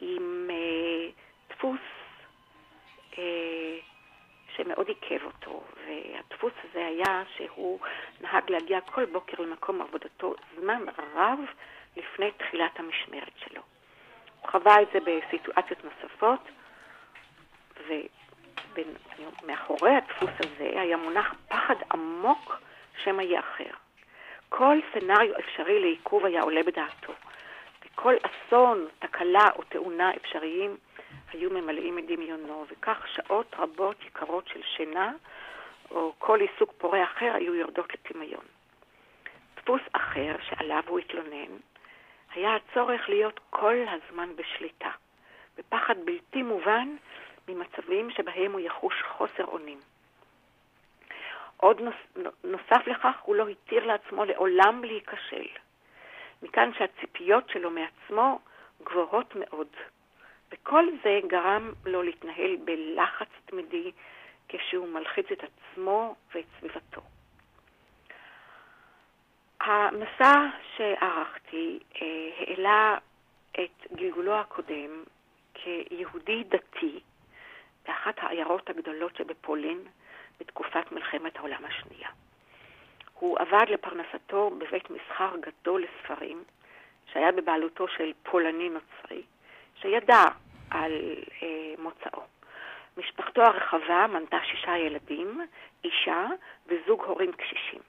עם 0.02 0.50
אה, 0.50 1.10
דפוס 1.50 1.80
אה, 3.18 3.78
שמאוד 4.56 4.88
עיכב 4.88 5.26
אותו, 5.26 5.64
והדפוס 5.88 6.54
הזה 6.70 6.86
היה 6.86 7.24
שהוא 7.36 7.80
נהג 8.22 8.52
להגיע 8.52 8.82
כל 8.82 9.06
בוקר 9.06 9.44
למקום 9.44 9.82
עבודתו 9.82 10.36
זמן 10.60 10.82
רב 11.16 11.40
לפני 11.98 12.32
תחילת 12.32 12.80
המשמרת 12.80 13.34
שלו. 13.36 13.62
הוא 14.42 14.52
חווה 14.52 14.82
את 14.82 14.88
זה 14.94 15.00
בסיטואציות 15.00 15.84
נוספות, 15.84 16.40
ו... 17.88 17.94
בין, 18.74 18.94
מאחורי 19.44 19.96
הדפוס 19.96 20.30
הזה 20.40 20.80
היה 20.80 20.98
מונח 20.98 21.34
פחד 21.48 21.76
עמוק 21.92 22.60
שמא 23.04 23.22
יאחר. 23.22 23.74
כל 24.50 24.78
סצנריו 24.92 25.40
אפשרי 25.40 25.80
לעיכוב 25.80 26.26
היה 26.26 26.42
עולה 26.42 26.64
בדעתו. 26.64 27.14
וכל 27.98 28.14
אסון, 28.22 28.88
תקלה 29.00 29.46
או 29.56 29.64
תאונה 29.64 30.12
אפשריים 30.16 30.78
היו 31.32 31.50
ממלאים 31.50 31.96
מדמיונו, 31.96 32.66
וכך 32.70 33.08
שעות 33.08 33.56
רבות 33.58 34.06
יקרות 34.06 34.48
של 34.48 34.62
שינה 34.64 35.12
או 35.92 36.14
כל 36.18 36.40
עיסוק 36.40 36.74
פורה 36.78 37.04
אחר 37.04 37.32
היו 37.34 37.56
יורדות 37.56 37.94
לטמיון. 37.94 38.46
דפוס 39.56 39.82
אחר 39.92 40.36
שעליו 40.42 40.84
הוא 40.88 41.00
התלונן 41.00 41.58
היה 42.34 42.56
הצורך 42.56 43.10
להיות 43.10 43.40
כל 43.50 43.76
הזמן 43.88 44.36
בשליטה, 44.36 44.92
בפחד 45.58 45.96
בלתי 46.06 46.44
מובן 46.44 46.96
ממצבים 47.48 48.12
שבהם 48.12 48.52
הוא 48.52 48.60
יחוש 48.60 49.04
חוסר 49.08 49.46
אונים. 49.46 49.80
עוד 51.58 51.82
נוס, 51.82 52.26
נוסף 52.44 52.88
לכך, 52.88 53.16
הוא 53.22 53.36
לא 53.36 53.48
התיר 53.48 53.86
לעצמו 53.86 54.26
לעולם 54.26 54.84
להיכשל. 54.84 55.48
מכאן 56.41 56.71
שהציפיות 56.78 57.50
שלו 57.50 57.71
מעצמו 57.71 58.39
גבוהות 58.84 59.34
מאוד. 59.36 59.67
וכל 60.52 60.86
זה 61.04 61.19
גרם 61.28 61.73
לו 61.86 62.04
להתנהל 62.04 62.56
בלחץ 62.65 63.30
תמידי 63.45 63.91
כשהוא 64.47 64.88
מלחיץ 64.88 65.26
את 65.32 65.43
עצמו 65.43 66.15
ואת 66.34 66.45
סביבתו. 66.60 67.02
המסע 69.60 70.34
שערכתי 70.78 71.80
אה, 72.02 72.30
העלה 72.39 72.97
את 73.52 73.91
גלגולו 73.95 74.36
הקודם 74.36 75.04
כיהודי 75.54 76.43
דתי 76.43 77.00
באחת 77.88 78.15
העיירות 78.17 78.69
הגדולות 78.69 79.15
שבפולין 79.15 79.84
בתקופת 80.39 80.91
מלחמת 80.91 81.38
העולם 81.38 81.65
השנייה. 81.65 82.10
הוא 83.20 83.38
עבד 83.40 83.66
לפרנסתו 83.70 84.50
בבית 84.58 84.90
מסחר 84.90 85.36
גדול 85.40 85.84
לספרים, 85.84 86.44
שהיה 87.14 87.32
בבעלותו 87.32 87.88
של 87.88 88.12
פולני 88.24 88.70
נוצרי, 88.70 89.22
שידע 89.82 90.24
על 90.72 90.92
אה, 91.44 91.74
מוצאו. 91.78 92.22
משפחתו 92.98 93.42
הרחבה 93.42 94.08
מנתה 94.08 94.38
שישה 94.44 94.78
ילדים, 94.78 95.42
אישה 95.84 96.28
וזוג 96.68 97.04
הורים 97.04 97.32
קשישים. 97.32 97.82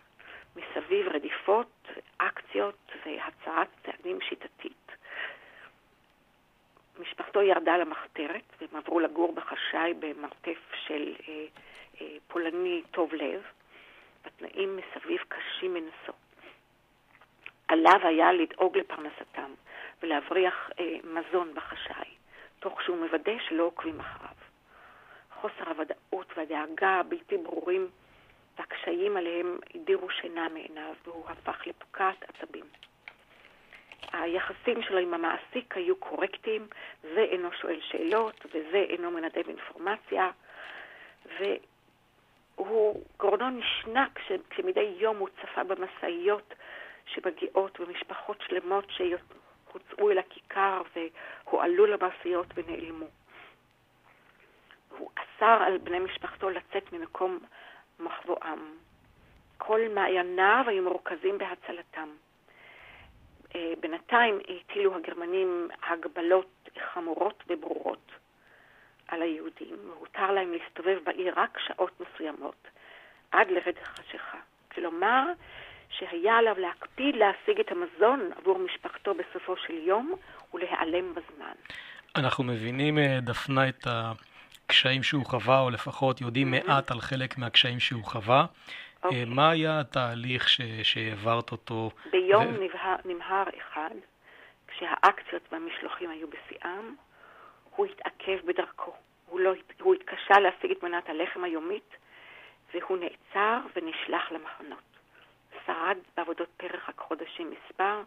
מסביב 0.56 1.08
רדיפות, 1.08 1.88
אקציות 2.18 2.92
והצעת 3.06 3.68
צעדים 3.86 4.20
שיטתית. 4.20 4.92
משפחתו 6.98 7.42
ירדה 7.42 7.76
למחתרת 7.76 8.42
והם 8.60 8.76
עברו 8.76 9.00
לגור 9.00 9.32
בחשאי 9.32 9.94
במרתף 9.98 10.72
של 10.86 11.14
אה, 11.28 11.44
אה, 12.00 12.16
פולני 12.28 12.82
טוב 12.90 13.14
לב, 13.14 13.42
בתנאים 14.24 14.76
מסביב 14.76 15.20
קשים 15.28 15.74
מנשוא. 15.74 16.14
עליו 17.68 18.00
היה 18.02 18.32
לדאוג 18.32 18.78
לפרנסתם 18.78 19.54
ולהבריח 20.02 20.70
אה, 20.80 20.96
מזון 21.04 21.54
בחשאי, 21.54 22.14
תוך 22.58 22.82
שהוא 22.82 22.96
מוודא 22.96 23.32
שלא 23.48 23.62
עוקבים 23.62 24.00
אחריו. 24.00 24.34
חוסר 25.40 25.68
הוודאות 25.68 26.32
והדאגה 26.36 26.90
הבלתי 26.90 27.36
ברורים 27.36 27.88
והקשיים 28.58 29.16
עליהם 29.16 29.58
הדירו 29.74 30.10
שינה 30.10 30.48
מעיניו 30.48 30.94
והוא 31.04 31.28
הפך 31.28 31.66
לפקעת 31.66 32.24
עצבים. 32.28 32.64
היחסים 34.12 34.82
שלו 34.82 34.98
עם 34.98 35.14
המעסיק 35.14 35.76
היו 35.76 35.96
קורקטיים, 35.96 36.66
זה 37.02 37.20
אינו 37.20 37.52
שואל 37.52 37.80
שאלות 37.80 38.46
וזה 38.46 38.84
אינו 38.88 39.10
מנדב 39.10 39.48
אינפורמציה, 39.48 40.30
והוא, 42.58 43.04
גורנו 43.18 43.50
נשנע 43.50 44.04
כש, 44.14 44.32
כשמדי 44.50 44.94
יום 44.98 45.16
הוא 45.16 45.28
צפה 45.28 45.64
במשאיות 45.64 46.54
שמגיעות 47.06 47.80
במשפחות 47.80 48.36
שלמות 48.48 48.86
שהוצאו 48.90 50.10
אל 50.10 50.18
הכיכר 50.18 50.82
והועלו 50.96 51.86
למשאיות 51.86 52.46
ונעלמו. 52.54 53.06
הוא 54.98 55.10
אסר 55.14 55.62
על 55.66 55.78
בני 55.78 55.98
משפחתו 55.98 56.50
לצאת 56.50 56.92
ממקום 56.92 57.38
מחבואם. 58.00 58.74
כל 59.58 59.80
מעייניו 59.94 60.64
היו 60.66 60.82
מרוכזים 60.82 61.38
בהצלתם. 61.38 62.08
אה, 63.54 63.72
בינתיים 63.80 64.38
הטילו 64.48 64.94
הגרמנים 64.96 65.68
הגבלות 65.82 66.68
חמורות 66.92 67.44
וברורות 67.46 68.12
על 69.08 69.22
היהודים, 69.22 69.76
והותר 69.88 70.32
להם 70.32 70.52
להסתובב 70.52 70.98
בעיר 71.04 71.34
רק 71.36 71.58
שעות 71.66 72.00
מסוימות, 72.00 72.68
עד 73.30 73.50
לרדת 73.50 73.82
החשיכה. 73.82 74.38
כלומר, 74.74 75.24
שהיה 75.90 76.36
עליו 76.36 76.54
להקפיד 76.58 77.16
להשיג 77.16 77.60
את 77.60 77.72
המזון 77.72 78.30
עבור 78.36 78.58
משפחתו 78.58 79.14
בסופו 79.14 79.56
של 79.56 79.74
יום 79.74 80.14
ולהיעלם 80.54 81.14
בזמן. 81.14 81.54
אנחנו 82.16 82.44
מבינים, 82.44 82.98
אה, 82.98 83.18
דפנה, 83.20 83.68
את 83.68 83.86
הקשיים 83.86 85.02
שהוא 85.02 85.26
חווה, 85.26 85.60
או 85.60 85.70
לפחות 85.70 86.20
יודעים 86.20 86.54
mm-hmm. 86.54 86.66
מעט 86.66 86.90
על 86.90 87.00
חלק 87.00 87.38
מהקשיים 87.38 87.80
שהוא 87.80 88.04
חווה. 88.04 88.44
Okay. 88.44 89.04
אוקיי. 89.04 89.24
מה 89.24 89.50
היה 89.50 89.80
התהליך 89.80 90.48
ש... 90.48 90.60
שהעברת 90.82 91.52
אותו? 91.52 91.90
ביום 92.10 92.46
ו... 92.46 92.64
נבהר, 92.64 92.96
נמהר 93.04 93.44
אחד, 93.58 93.90
כשהאקציות 94.68 95.42
והמשלוחים 95.52 96.10
היו 96.10 96.26
בשיאם, 96.28 96.94
הוא 97.76 97.86
התעכב 98.28 98.46
בדרכו. 98.46 98.92
הוא, 99.26 99.40
לא, 99.40 99.52
הוא 99.80 99.94
התקשה 99.94 100.38
להשיג 100.38 100.70
את 100.70 100.82
מנת 100.82 101.08
הלחם 101.08 101.44
היומית, 101.44 101.96
והוא 102.74 102.98
נעצר 102.98 103.60
ונשלח 103.76 104.32
למחנות. 104.32 104.78
שרד 105.66 105.98
בעבודות 106.16 106.48
פרח 106.56 106.88
רק 106.88 106.98
חודשים 107.00 107.50
מספר, 107.50 108.02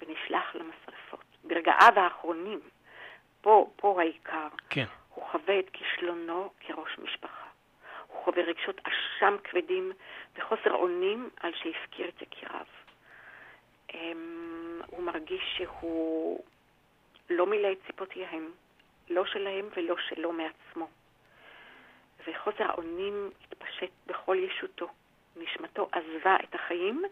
ונשלח 0.00 0.54
למשרפות. 0.54 1.24
ברגעיו 1.44 1.92
האחרונים, 1.96 2.60
פה, 3.40 3.70
פה 3.76 4.00
העיקר, 4.00 4.48
כן. 4.70 4.84
הוא 5.14 5.24
חווה 5.24 5.58
את 5.58 5.70
כישלונו 5.72 6.50
כראש 6.60 6.98
משפחה. 6.98 7.46
הוא 8.06 8.24
חווה 8.24 8.42
רגשות 8.42 8.80
אשם 8.84 9.36
כבדים 9.44 9.92
וחוסר 10.36 10.72
אונים 10.72 11.30
על 11.40 11.52
שהפקיר 11.54 12.08
את 12.08 12.22
יקיריו. 12.22 12.66
אמ, 13.94 14.80
הוא 14.86 15.02
מרגיש 15.02 15.42
שהוא 15.56 16.44
לא 17.30 17.46
מילא 17.46 17.72
את 17.72 17.78
ציפותיהם, 17.86 18.50
לא 19.10 19.26
שלהם 19.26 19.68
ולא 19.76 19.96
שלו 20.08 20.32
מעצמו. 20.32 20.88
וחוסר 22.26 22.64
האונים 22.64 23.30
התפשט 23.42 23.90
בכל 24.06 24.36
ישותו. 24.40 24.88
נשמתו 25.36 25.88
עזבה 25.92 26.36
את 26.44 26.54
החיים 26.54 27.02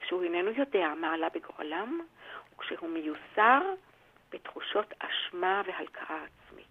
כשהוא 0.00 0.22
איננו 0.22 0.50
יודע 0.50 0.94
מה 0.96 1.12
עלה 1.12 1.28
בגורלם, 1.28 2.00
וכשהוא 2.54 2.88
מיוסר 2.88 3.60
בתחושות 4.30 4.94
אשמה 4.98 5.62
והלקאה 5.66 6.24
עצמית. 6.24 6.66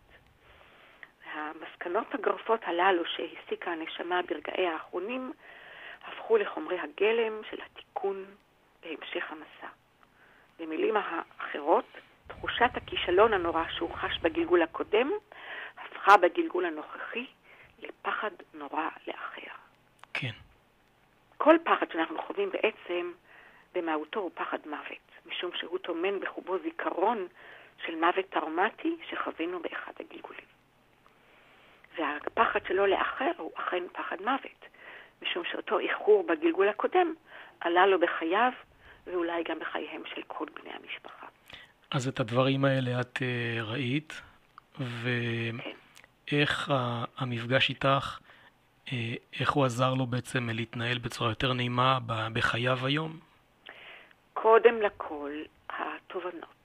המסקנות 1.34 2.13
הגרפות 2.13 2.60
הללו 2.63 3.03
שהסיקה 3.06 3.71
הנשמה 3.71 4.21
ברגעי 4.21 4.67
האחרונים 4.67 5.34
הפכו 6.08 6.38
לחומרי 6.38 6.80
הגלם 6.80 7.41
של 7.49 7.58
התיקון 7.62 8.25
בהמשך 8.84 9.32
המסע. 9.32 9.67
במילים 10.60 10.97
האחרות, 10.97 11.86
תחושת 12.28 12.70
הכישלון 12.76 13.34
הנורא 13.34 13.63
שהוא 13.70 13.94
חש 13.94 14.18
בגלגול 14.18 14.62
הקודם 14.62 15.12
הפכה 15.78 16.18
בגלגול 16.18 16.66
הנוכחי 16.66 17.26
לפחד 17.80 18.32
נורא 18.54 18.90
לאחר. 19.08 19.52
כן. 20.13 20.32
כל 21.38 21.56
פחד 21.63 21.86
שאנחנו 21.92 22.22
חווים 22.22 22.52
בעצם 22.52 23.12
במהותו 23.76 24.20
הוא 24.20 24.32
פחד 24.34 24.58
מוות, 24.66 25.12
משום 25.26 25.52
שהוא 25.56 25.78
טומן 25.78 26.20
בחובו 26.20 26.58
זיכרון 26.58 27.28
של 27.86 27.96
מוות 27.96 28.26
טראומטי 28.30 28.98
שחווינו 29.10 29.60
באחד 29.60 29.92
הגלגולים. 30.00 30.46
והפחד 31.98 32.60
שלו 32.68 32.86
לאחר 32.86 33.32
הוא 33.38 33.52
אכן 33.56 33.84
פחד 33.92 34.22
מוות, 34.22 34.66
משום 35.22 35.44
שאותו 35.46 35.80
איחור 35.80 36.24
בגלגול 36.24 36.70
הקודם 36.70 37.13
עלה 37.60 37.86
לו 37.86 38.00
בחייו 38.00 38.52
ואולי 39.08 39.44
גם 39.44 39.60
בחייהם 39.60 40.02
של 40.06 40.22
כל 40.28 40.46
בני 40.54 40.72
המשפחה. 40.74 41.27
אז 41.91 42.08
את 42.08 42.19
הדברים 42.19 42.65
האלה 42.65 43.02
את 43.02 43.17
uh, 43.17 43.21
ראית, 43.63 44.21
ואיך. 44.80 46.71
המפגש 47.17 47.69
איתך, 47.69 48.19
uh, 48.86 48.91
איך 49.39 49.52
הוא 49.52 49.65
עזר 49.65 49.93
לו 49.93 50.06
בעצם 50.06 50.50
להתנהל 50.50 50.97
בצורה 50.97 51.30
יותר 51.30 51.54
נעימה 51.54 52.00
בחייו 52.34 52.86
היום? 52.86 53.19
קודם 54.34 54.82
לכל, 54.82 55.32
התובנות. 55.69 56.58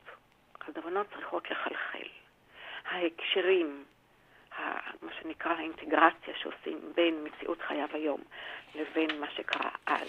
התובנות 0.61 1.07
צריכות 1.15 1.51
לחלחל. 1.51 2.09
ההקשרים, 2.91 3.85
מה 5.03 5.13
שנקרא 5.21 5.53
האינטגרציה 5.53 6.35
שעושים 6.43 6.93
בין 6.95 7.25
מציאות 7.25 7.59
חייו 7.63 7.89
היום 7.93 8.21
לבין 8.75 9.21
מה 9.21 9.27
שקרה 9.37 9.71
אז, 9.87 10.09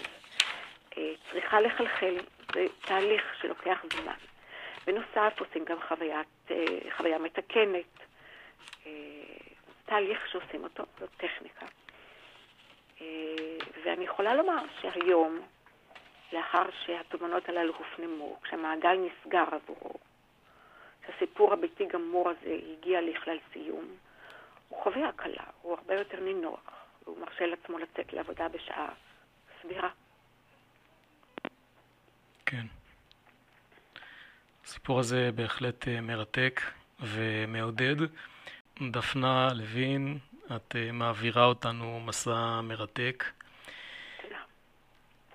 אה, 0.98 1.12
צריכה 1.30 1.60
לחלחל. 1.60 2.14
זה 2.54 2.66
תהליך 2.80 3.22
שלוקח 3.40 3.78
זמן. 3.92 4.33
בנוסף 4.86 5.40
עושים 5.40 5.64
גם 5.64 5.76
חוויית, 5.88 6.26
אה, 6.50 6.64
חוויה 6.96 7.18
מתקנת, 7.18 7.84
אה, 8.86 8.92
תהליך 9.84 10.28
שעושים 10.28 10.64
אותו, 10.64 10.84
זאת 11.00 11.10
טכניקה. 11.16 11.66
ואני 13.84 14.04
יכולה 14.04 14.34
לומר 14.34 14.64
שהיום, 14.80 15.40
לאחר 16.32 16.62
שהתובנות 16.84 17.48
הללו 17.48 17.74
הופנמו, 17.76 18.40
כשהמעגל 18.42 18.98
נסגר 18.98 19.44
עבורו, 19.52 19.94
שהסיפור 21.06 21.52
הביתי 21.52 21.86
גמור 21.86 22.30
הזה 22.30 22.58
הגיע 22.72 23.00
לכלל 23.00 23.38
סיום, 23.52 23.84
הוא 24.68 24.82
חווה 24.82 25.08
הקלה, 25.08 25.44
הוא 25.62 25.76
הרבה 25.78 25.94
יותר 25.94 26.20
נינוח, 26.20 26.70
והוא 27.02 27.18
מרשה 27.18 27.46
לעצמו 27.46 27.78
לצאת 27.78 28.12
לעבודה 28.12 28.48
בשעה 28.48 28.88
סבירה. 29.62 29.90
כן. 32.46 32.66
הסיפור 34.64 35.00
הזה 35.00 35.30
בהחלט 35.34 35.88
אה, 35.88 36.00
מרתק 36.00 36.60
ומעודד. 37.00 37.96
דפנה 38.90 39.48
לוין, 39.54 40.18
את 40.56 40.76
אה, 40.76 40.92
מעבירה 40.92 41.44
אותנו 41.44 42.00
מסע 42.00 42.60
מרתק. 42.60 43.24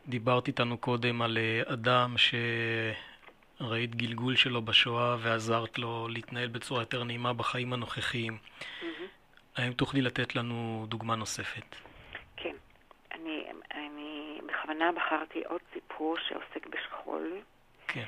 דיברת 0.08 0.48
איתנו 0.48 0.78
קודם 0.78 1.22
על 1.22 1.38
אה, 1.38 1.74
אדם 1.74 2.16
שראית 2.18 3.96
גלגול 3.96 4.36
שלו 4.36 4.62
בשואה 4.62 5.16
ועזרת 5.20 5.80
לו 5.80 6.08
להתנהל 6.08 6.48
בצורה 6.48 6.82
יותר 6.82 7.04
נעימה 7.04 7.34
בחיים 7.34 7.74
הנוכחיים. 7.74 8.38
האם 9.56 9.74
תוכלי 9.74 10.02
לתת 10.02 10.36
לנו 10.36 10.86
דוגמה 10.90 11.16
נוספת? 11.16 11.76
כן. 12.38 12.56
אני, 13.12 13.46
אני 13.74 14.40
בכוונה 14.48 14.92
בחרתי 14.92 15.44
עוד 15.44 15.62
סיפור 15.74 16.18
שעוסק 16.28 16.68
בשכול. 16.68 17.32
כן. 17.88 18.06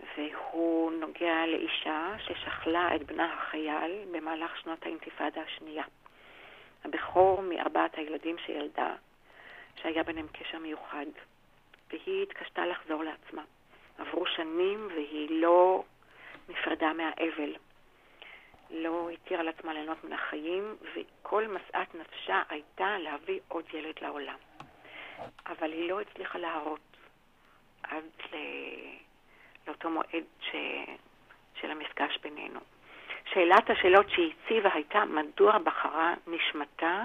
והוא 0.00 0.92
נוגע 0.92 1.46
לאישה 1.46 2.14
ששכלה 2.18 2.96
את 2.96 3.02
בנה 3.02 3.34
החייל 3.34 4.04
במהלך 4.12 4.56
שנות 4.56 4.82
האינתיפאדה 4.82 5.42
השנייה. 5.42 5.84
הבכור 6.84 7.42
מארבעת 7.42 7.94
הילדים 7.94 8.38
שילדה, 8.38 8.94
שהיה 9.76 10.02
ביניהם 10.02 10.26
קשר 10.32 10.58
מיוחד, 10.58 11.06
והיא 11.90 12.22
התקשתה 12.22 12.66
לחזור 12.66 13.04
לעצמה. 13.04 13.42
עברו 13.98 14.26
שנים 14.26 14.88
והיא 14.94 15.40
לא 15.40 15.84
נפרדה 16.48 16.92
מהאבל. 16.92 17.54
לא 18.70 19.10
התירה 19.10 19.42
לעצמה 19.42 19.72
ליהנות 19.72 20.04
מן 20.04 20.12
החיים, 20.12 20.76
וכל 20.94 21.48
משאת 21.48 21.94
נפשה 21.94 22.42
הייתה 22.48 22.98
להביא 22.98 23.40
עוד 23.48 23.64
ילד 23.72 23.94
לעולם. 24.02 24.36
אבל 25.46 25.72
היא 25.72 25.88
לא 25.90 26.00
הצליחה 26.00 26.38
להראות 26.38 26.96
עד 27.82 28.04
ל... 28.32 28.36
לאותו 29.66 29.90
מועד 29.90 30.24
ש... 30.40 30.54
של 31.60 31.70
המפגש 31.70 32.18
בינינו. 32.22 32.60
שאלת 33.32 33.70
השאלות 33.70 34.10
שהיא 34.10 34.32
הציבה 34.44 34.70
הייתה 34.74 35.04
מדוע 35.04 35.58
בחרה 35.58 36.14
נשמתה 36.26 37.04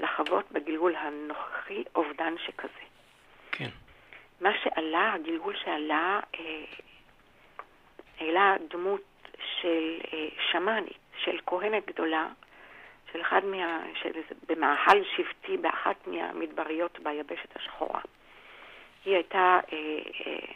לחוות 0.00 0.52
בגלגול 0.52 0.96
הנוכחי 0.96 1.84
אובדן 1.94 2.34
שכזה. 2.38 2.84
כן. 3.52 3.68
מה 4.40 4.50
שעלה, 4.62 5.12
הגלגול 5.12 5.56
שעלה, 5.64 6.20
אה, 6.34 6.64
העלה 8.20 8.56
דמות 8.70 9.00
של 9.60 9.98
אה, 10.12 10.28
שמאנית, 10.50 10.98
של 11.24 11.38
כהנת 11.46 11.86
גדולה, 11.86 12.28
של 13.12 13.20
אחד 13.20 13.44
מה... 13.44 13.82
של 14.02 14.10
במאהל 14.48 15.04
שבטי 15.16 15.56
באחת 15.56 16.06
מהמדבריות 16.06 16.98
ביבשת 16.98 17.56
השחורה. 17.56 18.00
היא 19.04 19.14
הייתה 19.14 19.60
אה, 19.72 19.78
אה, 20.26 20.52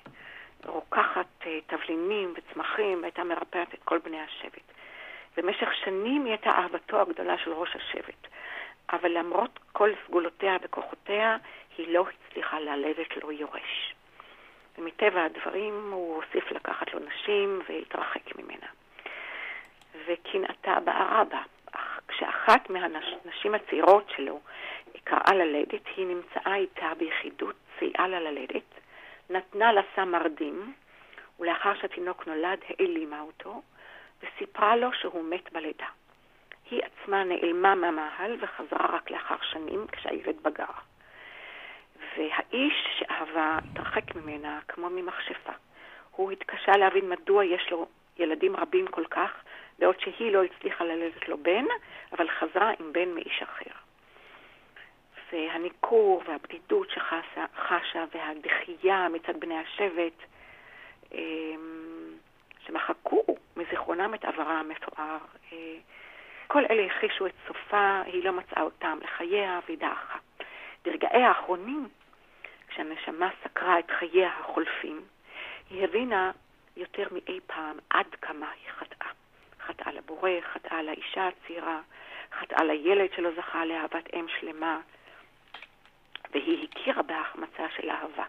רוקחת 0.66 1.26
אה, 1.46 1.58
תבלינים 1.66 2.34
וצמחים 2.36 3.00
והייתה 3.00 3.24
מרפאת 3.24 3.74
את 3.74 3.82
כל 3.84 3.98
בני 3.98 4.20
השבט. 4.20 4.72
במשך 5.36 5.68
שנים 5.84 6.24
היא 6.24 6.32
הייתה 6.32 6.50
אהבתו 6.50 7.00
הגדולה 7.00 7.38
של 7.38 7.52
ראש 7.52 7.76
השבט, 7.76 8.26
אבל 8.92 9.18
למרות 9.18 9.58
כל 9.72 9.90
סגולותיה 10.06 10.56
וכוחותיה, 10.62 11.36
היא 11.78 11.94
לא 11.94 12.06
הצליחה 12.08 12.60
ללדת 12.60 13.16
לו 13.22 13.32
יורש. 13.32 13.94
ומטבע 14.78 15.24
הדברים 15.24 15.92
הוא 15.92 16.22
הוסיף 16.22 16.52
לקחת 16.52 16.94
לו 16.94 17.00
נשים 17.00 17.62
והתרחק 17.68 18.36
ממנה. 18.36 18.66
וקנאתה 20.06 20.80
בערה 20.80 21.24
בה. 21.24 21.42
אך 21.72 22.00
כשאחת 22.08 22.70
מהנשים 22.70 23.54
הצעירות 23.54 24.10
שלו 24.16 24.40
קראה 25.04 25.34
ללדת, 25.34 25.86
היא 25.96 26.06
נמצאה 26.06 26.54
איתה 26.54 26.92
ביחידות, 26.98 27.54
סייעה 27.78 28.08
לה 28.08 28.20
ללדת, 28.20 28.62
נתנה 29.31 29.72
לה 29.72 29.83
סם 29.97 30.09
מרדים, 30.09 30.72
ולאחר 31.41 31.75
שהתינוק 31.75 32.27
נולד 32.27 32.59
העלימה 32.68 33.20
אותו, 33.20 33.62
וסיפרה 34.22 34.77
לו 34.77 34.93
שהוא 34.93 35.25
מת 35.25 35.53
בלידה. 35.53 35.87
היא 36.70 36.83
עצמה 36.83 37.25
נעלמה 37.25 37.75
מהמאהל 37.75 38.37
וחזרה 38.41 38.87
רק 38.97 39.11
לאחר 39.11 39.37
שנים 39.43 39.87
כשהילד 39.93 40.43
בגר. 40.43 40.64
והאיש 42.16 42.89
שאהבה 42.99 43.59
התרחק 43.59 44.14
ממנה 44.14 44.61
כמו 44.68 44.91
ממכשפה. 44.91 45.53
הוא 46.11 46.31
התקשה 46.31 46.72
להבין 46.72 47.09
מדוע 47.09 47.45
יש 47.45 47.70
לו 47.70 47.87
ילדים 48.18 48.57
רבים 48.57 48.87
כל 48.87 49.05
כך, 49.11 49.31
בעוד 49.79 50.01
שהיא 50.01 50.33
לא 50.33 50.45
הצליחה 50.45 50.85
ללדת 50.85 51.29
לו 51.29 51.39
בן, 51.39 51.64
אבל 52.12 52.29
חזרה 52.29 52.72
עם 52.81 52.93
בן 52.93 53.09
מאיש 53.14 53.43
אחר. 53.43 53.84
והניכור 55.35 56.22
והבדידות 56.26 56.91
שחשה 56.91 58.05
והדחייה 58.14 59.09
מצד 59.09 59.41
בני 59.41 59.59
השבט, 59.59 60.12
אמ, 61.12 62.12
שמחקו 62.66 63.24
מזיכרונם 63.57 64.14
את 64.14 64.24
עברה 64.24 64.61
המפואר. 64.61 65.18
אה, 65.53 65.76
כל 66.47 66.64
אלה 66.70 66.87
הכחישו 66.87 67.26
את 67.26 67.32
סופה, 67.47 68.01
היא 68.07 68.24
לא 68.24 68.32
מצאה 68.32 68.62
אותם 68.62 68.99
לחייה 69.03 69.61
והיא 69.66 69.78
דעכה. 69.78 70.18
ברגעיה 70.85 71.28
האחרונים, 71.28 71.89
כשהנשמה 72.68 73.30
סקרה 73.45 73.78
את 73.78 73.91
חייה 73.91 74.30
החולפים, 74.41 75.01
היא 75.70 75.85
הבינה 75.85 76.30
יותר 76.76 77.07
מאי 77.12 77.41
פעם 77.47 77.76
עד 77.91 78.07
כמה 78.22 78.51
היא 78.51 78.72
חטאה. 78.72 79.09
חטאה 79.61 79.93
לבורא, 79.93 80.30
חטאה 80.53 80.82
לאישה 80.82 81.28
הצעירה, 81.28 81.80
חטאה 82.32 82.64
לילד 82.64 83.12
שלא 83.16 83.30
זכה 83.37 83.64
לאהבת 83.64 84.14
אם 84.14 84.26
שלמה, 84.41 84.80
והיא 86.35 86.68
הכירה 86.70 87.03
בהחמצה 87.03 87.66
של 87.76 87.91
אהבה. 87.91 88.24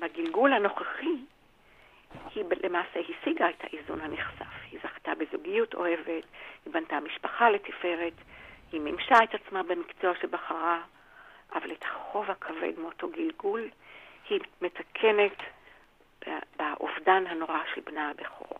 בגלגול 0.00 0.52
הנוכחי, 0.52 1.16
היא 2.34 2.44
למעשה 2.62 3.00
השיגה 3.00 3.50
את 3.50 3.64
האיזון 3.64 4.00
הנכסף. 4.00 4.46
היא 4.70 4.80
זכתה 4.82 5.12
בזוגיות 5.14 5.74
אוהבת, 5.74 6.24
היא 6.64 6.72
בנתה 6.72 7.00
משפחה 7.00 7.50
לתפארת, 7.50 8.12
היא 8.72 8.80
מימשה 8.80 9.14
את 9.24 9.34
עצמה 9.34 9.62
במקצוע 9.62 10.12
שבחרה, 10.20 10.82
אבל 11.52 11.72
את 11.72 11.82
החוב 11.82 12.30
הכבד 12.30 12.78
מאותו 12.78 13.08
גלגול 13.08 13.68
היא 14.28 14.40
מתקנת 14.62 15.36
באובדן 16.56 17.26
הנורא 17.26 17.58
של 17.74 17.80
בנה 17.80 18.10
הבכור. 18.10 18.58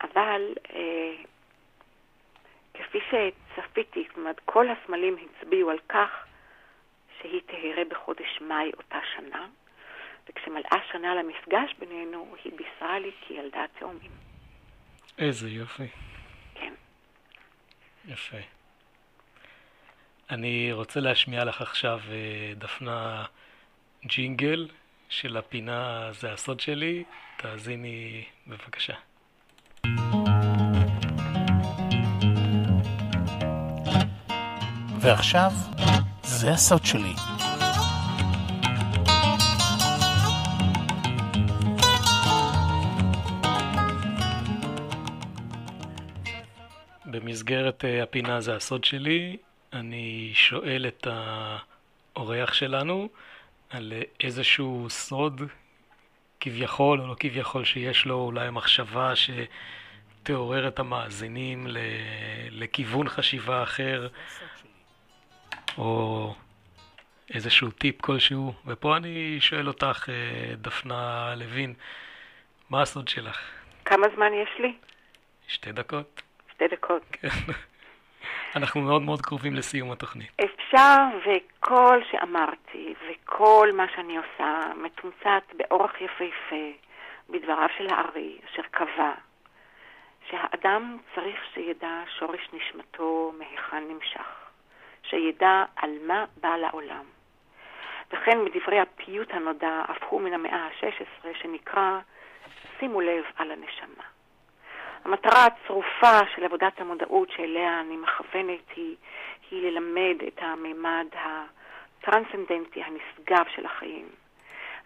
אבל 0.00 0.54
אה, 0.74 1.14
כפי 2.74 2.98
שצפיתי, 3.00 4.04
זאת 4.08 4.16
אומרת, 4.16 4.40
כל 4.44 4.66
הסמלים 4.68 5.16
הצביעו 5.16 5.70
על 5.70 5.78
כך 5.88 6.24
שהיא 7.22 7.40
תהרה 7.46 7.84
בחודש 7.90 8.40
מאי 8.40 8.70
אותה 8.76 8.98
שנה, 9.16 9.46
וכשמלאה 10.28 10.78
שנה 10.92 11.14
למפגש 11.14 11.74
בינינו, 11.78 12.34
היא 12.44 12.52
בישרה 12.52 12.98
לי 12.98 13.10
כי 13.20 13.34
ילדה 13.34 13.64
תאומים. 13.78 14.10
איזה 15.18 15.48
יופי. 15.48 15.88
כן. 16.54 16.72
יפה. 18.08 18.36
אני 20.30 20.72
רוצה 20.72 21.00
להשמיע 21.00 21.44
לך 21.44 21.62
עכשיו, 21.62 22.00
אה, 22.10 22.52
דפנה, 22.54 23.24
ג'ינגל 24.04 24.68
של 25.08 25.36
הפינה 25.36 26.08
זה 26.12 26.32
הסוד 26.32 26.60
שלי. 26.60 27.04
תאזיני 27.42 28.24
בבקשה. 28.46 28.94
ועכשיו, 35.00 35.50
זה 36.32 36.50
הסוד 36.50 36.84
שלי. 36.84 37.14
במסגרת 47.06 47.84
אה, 47.84 48.02
הפינה 48.02 48.40
זה 48.40 48.56
הסוד 48.56 48.84
שלי, 48.84 49.36
אני 49.72 50.30
שואל 50.34 50.86
את 50.88 51.06
האורח 52.16 52.52
שלנו 52.52 53.08
על 53.70 53.92
איזשהו 54.20 54.86
סוד 54.90 55.42
כביכול 56.40 57.00
או 57.00 57.06
לא 57.06 57.16
כביכול 57.18 57.64
שיש 57.64 58.06
לו 58.06 58.14
אולי 58.14 58.50
מחשבה 58.50 59.12
שתעורר 59.16 60.68
את 60.68 60.78
המאזינים 60.78 61.66
לכיוון 62.50 63.08
חשיבה 63.08 63.62
אחר 63.62 64.08
או 65.78 66.34
איזשהו 67.34 67.70
טיפ 67.70 68.00
כלשהו. 68.00 68.52
ופה 68.66 68.96
אני 68.96 69.36
שואל 69.40 69.68
אותך, 69.68 70.08
אה, 70.08 70.54
דפנה 70.56 71.34
לוין, 71.36 71.74
מה 72.70 72.82
הסוד 72.82 73.08
שלך? 73.08 73.40
כמה 73.84 74.06
זמן 74.14 74.32
יש 74.34 74.48
לי? 74.58 74.74
שתי 75.48 75.72
דקות. 75.72 76.22
שתי 76.52 76.68
דקות. 76.68 77.02
כן. 77.12 77.28
אנחנו 78.56 78.80
מאוד 78.80 79.02
מאוד 79.02 79.20
קרובים 79.20 79.54
לסיום 79.54 79.92
התוכנית. 79.92 80.30
אפשר, 80.44 80.96
וכל 81.26 82.00
שאמרתי, 82.10 82.94
וכל 83.08 83.68
מה 83.76 83.86
שאני 83.96 84.16
עושה, 84.16 84.60
מתומצת 84.76 85.42
באורח 85.56 85.92
יפהפה, 86.00 86.70
בדבריו 87.28 87.68
של 87.78 87.86
הארי, 87.94 88.38
אשר 88.50 88.62
קבע 88.70 89.12
שהאדם 90.30 90.98
צריך 91.14 91.40
שידע 91.54 92.02
שורש 92.18 92.48
נשמתו 92.52 93.32
מהיכן 93.38 93.84
נמשך. 93.88 94.39
שידע 95.10 95.64
על 95.76 95.90
מה 96.06 96.24
בא 96.40 96.56
לעולם. 96.56 97.04
וכן 98.12 98.44
מדברי 98.44 98.80
הפיוט 98.80 99.30
הנודע, 99.30 99.82
הוא 100.08 100.20
מן 100.20 100.32
המאה 100.32 100.56
ה-16, 100.56 101.26
שנקרא 101.34 101.98
שימו 102.78 103.00
לב 103.00 103.24
על 103.36 103.50
הנשמה. 103.50 104.04
המטרה 105.04 105.46
הצרופה 105.46 106.26
של 106.34 106.44
עבודת 106.44 106.80
המודעות 106.80 107.30
שאליה 107.30 107.80
אני 107.80 107.96
מכוונת 107.96 108.70
היא, 108.76 108.96
היא 109.50 109.70
ללמד 109.70 110.16
את 110.28 110.38
המימד 110.42 111.06
הטרנסצנדנטי 111.12 112.82
הנשגב 112.82 113.44
של 113.54 113.66
החיים. 113.66 114.08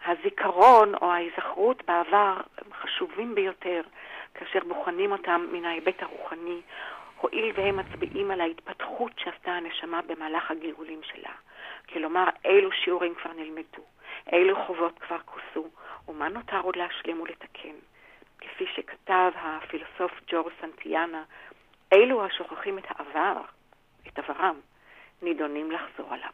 הזיכרון 0.05 0.95
או 0.95 1.11
ההיזכרות 1.11 1.83
בעבר 1.85 2.37
הם 2.57 2.73
חשובים 2.81 3.35
ביותר 3.35 3.81
כאשר 4.33 4.59
בוחנים 4.67 5.11
אותם 5.11 5.45
מן 5.51 5.65
ההיבט 5.65 6.03
הרוחני 6.03 6.61
הואיל 7.25 7.51
והם 7.55 7.77
מצביעים 7.77 8.31
על 8.31 8.41
ההתפתחות 8.41 9.11
שעשתה 9.17 9.51
הנשמה 9.51 10.01
במהלך 10.01 10.51
הגלגולים 10.51 11.01
שלה. 11.03 11.31
כלומר, 11.89 12.25
אילו 12.45 12.71
שיעורים 12.71 13.15
כבר 13.15 13.31
נלמדו, 13.33 13.83
אילו 14.31 14.65
חובות 14.65 14.99
כבר 14.99 15.17
כוסו, 15.25 15.69
ומה 16.07 16.29
נותר 16.29 16.59
עוד 16.59 16.75
להשלים 16.75 17.21
ולתקן. 17.21 17.75
כפי 18.37 18.65
שכתב 18.75 19.31
הפילוסוף 19.35 20.11
ג'ור 20.27 20.49
סנטיאנה, 20.61 21.23
אלו 21.93 22.25
השוכחים 22.25 22.77
את 22.77 22.83
העבר, 22.87 23.41
את 24.07 24.19
עברם, 24.19 24.55
נידונים 25.21 25.71
לחזור 25.71 26.13
עליו. 26.13 26.33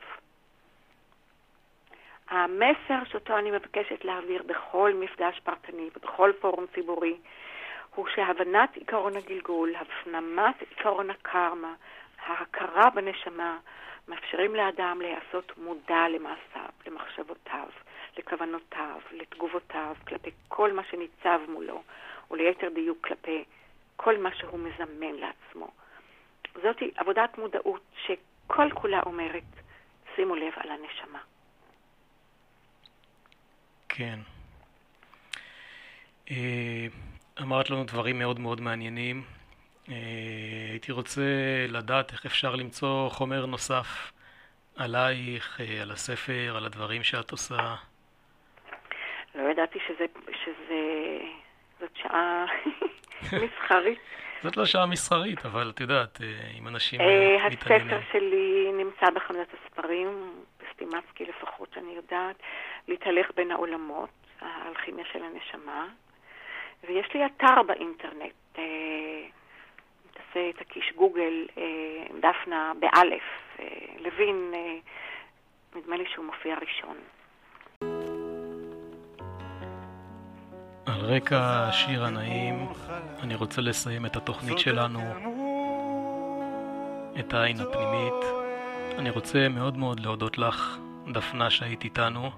המסר 2.29 3.03
שאותו 3.05 3.37
אני 3.37 3.51
מבקשת 3.51 4.05
להעביר 4.05 4.43
בכל 4.43 4.93
מפגש 4.95 5.39
פרטני 5.43 5.89
ובכל 5.95 6.31
פורום 6.41 6.65
ציבורי 6.73 7.17
הוא 7.95 8.07
שהבנת 8.15 8.75
עיקרון 8.75 9.17
הגלגול, 9.17 9.75
הפנמת 9.75 10.61
עיקרון 10.61 11.09
הקרמה, 11.09 11.73
ההכרה 12.25 12.89
בנשמה, 12.89 13.57
מאפשרים 14.07 14.55
לאדם 14.55 15.01
להיעשות 15.01 15.57
מודע 15.57 16.07
למעשיו, 16.09 16.69
למחשבותיו, 16.87 17.67
לכוונותיו, 18.17 18.99
לתגובותיו, 19.11 19.95
כלפי 20.07 20.31
כל 20.47 20.73
מה 20.73 20.81
שניצב 20.91 21.39
מולו, 21.47 21.83
וליתר 22.31 22.69
דיוק 22.69 23.07
כלפי 23.07 23.43
כל 23.95 24.17
מה 24.17 24.35
שהוא 24.35 24.59
מזמן 24.59 25.13
לעצמו. 25.13 25.71
זאת 26.61 26.77
עבודת 26.95 27.37
מודעות 27.37 27.81
שכל 28.05 28.69
כולה 28.73 29.01
אומרת, 29.05 29.43
שימו 30.15 30.35
לב 30.35 30.53
על 30.55 30.69
הנשמה. 30.71 31.19
כן. 33.89 34.19
אה, 36.31 36.87
אמרת 37.41 37.69
לנו 37.69 37.83
דברים 37.83 38.19
מאוד 38.19 38.39
מאוד 38.39 38.61
מעניינים. 38.61 39.23
אה, 39.89 39.95
הייתי 40.69 40.91
רוצה 40.91 41.21
לדעת 41.67 42.11
איך 42.11 42.25
אפשר 42.25 42.55
למצוא 42.55 43.09
חומר 43.09 43.45
נוסף 43.45 44.11
עלייך, 44.77 45.61
אה, 45.61 45.81
על 45.81 45.91
הספר, 45.91 46.53
על 46.57 46.65
הדברים 46.65 47.03
שאת 47.03 47.31
עושה. 47.31 47.75
לא 49.35 49.49
ידעתי 49.51 49.79
שזה, 49.87 50.05
שזה 50.43 50.79
זאת 51.79 51.91
שעה 51.95 52.45
מסחרית. 53.43 53.99
זאת 54.43 54.57
לא 54.57 54.65
שעה 54.65 54.85
מסחרית, 54.85 55.45
אבל 55.45 55.71
את 55.75 55.79
יודעת, 55.79 56.21
אם 56.59 56.67
אנשים 56.67 57.01
מתעניינים. 57.51 57.93
הספר 57.93 57.99
שלי 58.11 58.71
נמצא 58.73 59.09
בחנות 59.15 59.47
הספרים, 59.53 60.33
בסטימצקי 60.59 61.25
לפחות, 61.25 61.69
שאני 61.73 61.91
יודעת, 61.95 62.35
להתהלך 62.87 63.31
בין 63.35 63.51
העולמות, 63.51 64.09
האלכימיה 64.41 65.05
של 65.11 65.19
הנשמה. 65.23 65.85
ויש 66.83 67.13
לי 67.13 67.25
אתר 67.25 67.63
באינטרנט, 67.67 68.33
אה, 68.57 68.63
תעשה, 70.13 70.51
תקיש 70.59 70.93
גוגל, 70.95 71.47
אה, 71.57 71.63
דפנה 72.19 72.71
באלף, 72.79 73.23
אה, 73.59 73.65
לוין, 73.99 74.51
אה, 74.53 74.75
נדמה 75.75 75.97
לי 75.97 76.05
שהוא 76.13 76.25
מופיע 76.25 76.55
ראשון. 76.61 76.97
על 80.85 81.01
רקע 81.01 81.67
השיר 81.69 82.05
הנעים, 82.05 82.55
אני 83.23 83.35
רוצה 83.35 83.61
לסיים 83.61 84.05
את 84.05 84.15
התוכנית 84.15 84.59
שלנו, 84.59 84.99
את 87.19 87.33
העין 87.33 87.57
הפנימית. 87.59 88.25
אני 88.99 89.09
רוצה 89.09 89.49
מאוד 89.49 89.77
מאוד 89.77 89.99
להודות 89.99 90.37
לך, 90.37 90.77
דפנה, 91.11 91.49
שהיית 91.49 91.83
איתנו. 91.83 92.29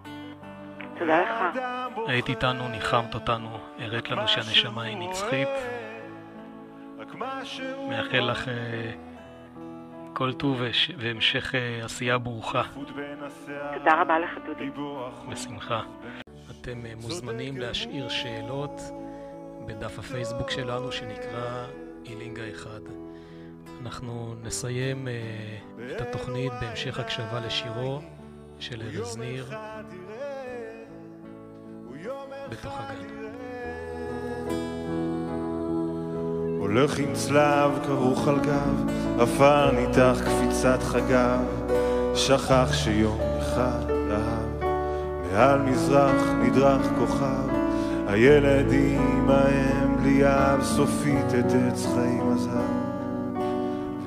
תודה 1.00 1.22
לך. 1.22 1.58
היית 2.08 2.30
איתנו, 2.30 2.68
ניחמת 2.68 3.16
אותנו, 3.16 3.58
הראת 3.80 4.10
לנו 4.10 4.28
שהנשמה 4.28 4.84
היא 4.84 4.98
נצחית. 4.98 5.50
מאחל 7.89 8.32
לך 8.32 8.48
אה, 8.48 8.91
כל 10.14 10.34
טוב 10.34 10.62
והמשך 10.98 11.56
אה, 11.56 11.86
עשייה 11.86 12.18
ברוכה. 12.18 12.64
תודה 13.74 14.02
רבה 14.02 14.20
לך, 14.20 14.32
דודי. 14.46 14.70
בשמחה. 15.30 15.82
אתם 16.52 16.86
אה, 16.86 16.94
מוזמנים 16.96 17.58
להשאיר 17.58 18.10
שאלות 18.10 18.82
בדף 19.66 20.00
הפייסבוק 20.00 20.50
שלנו 20.50 20.91
שנקרא 20.91 21.66
אילינגה 22.06 22.44
אחד. 22.52 22.82
אנחנו 23.82 24.36
נסיים 24.44 25.08
את 25.96 26.02
התוכנית 26.02 26.54
בהמשך 26.62 27.00
הקשבה 27.00 27.39
לשירו 27.39 28.02
של 28.60 28.82
ארז 28.82 29.18
ניר. 29.18 29.46
בתוך 32.54 32.80
הגן. 32.80 33.14
הולך 36.60 36.99
עם 36.99 37.14
צלב 37.14 37.72
כרוך 37.88 38.28
על 38.28 38.39
גב, 38.39 38.89
עפר 39.20 39.72
ניתח 39.72 40.18
קפיצת 40.26 40.84
חגיו, 40.84 41.45
שכח 42.16 42.74
שיום 42.74 43.20
אחד 43.39 43.89
אהב. 44.12 44.72
מעל 45.32 45.62
מזרח 45.62 46.22
נדרך 46.43 46.88
כוכב, 46.99 47.49
הילד 48.08 48.72
עם 48.72 49.30
האם 49.30 49.97
בלי 49.97 50.26
אב, 50.26 50.64
סופית 50.64 51.28
את 51.39 51.45
עץ 51.45 51.86
חיים 51.95 52.34
עזב, 52.34 53.39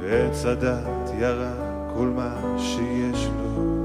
ועץ 0.00 0.44
הדת 0.44 1.10
ירה 1.18 1.54
כל 1.94 2.06
מה 2.06 2.58
שיש 2.58 3.26
לו. 3.26 3.75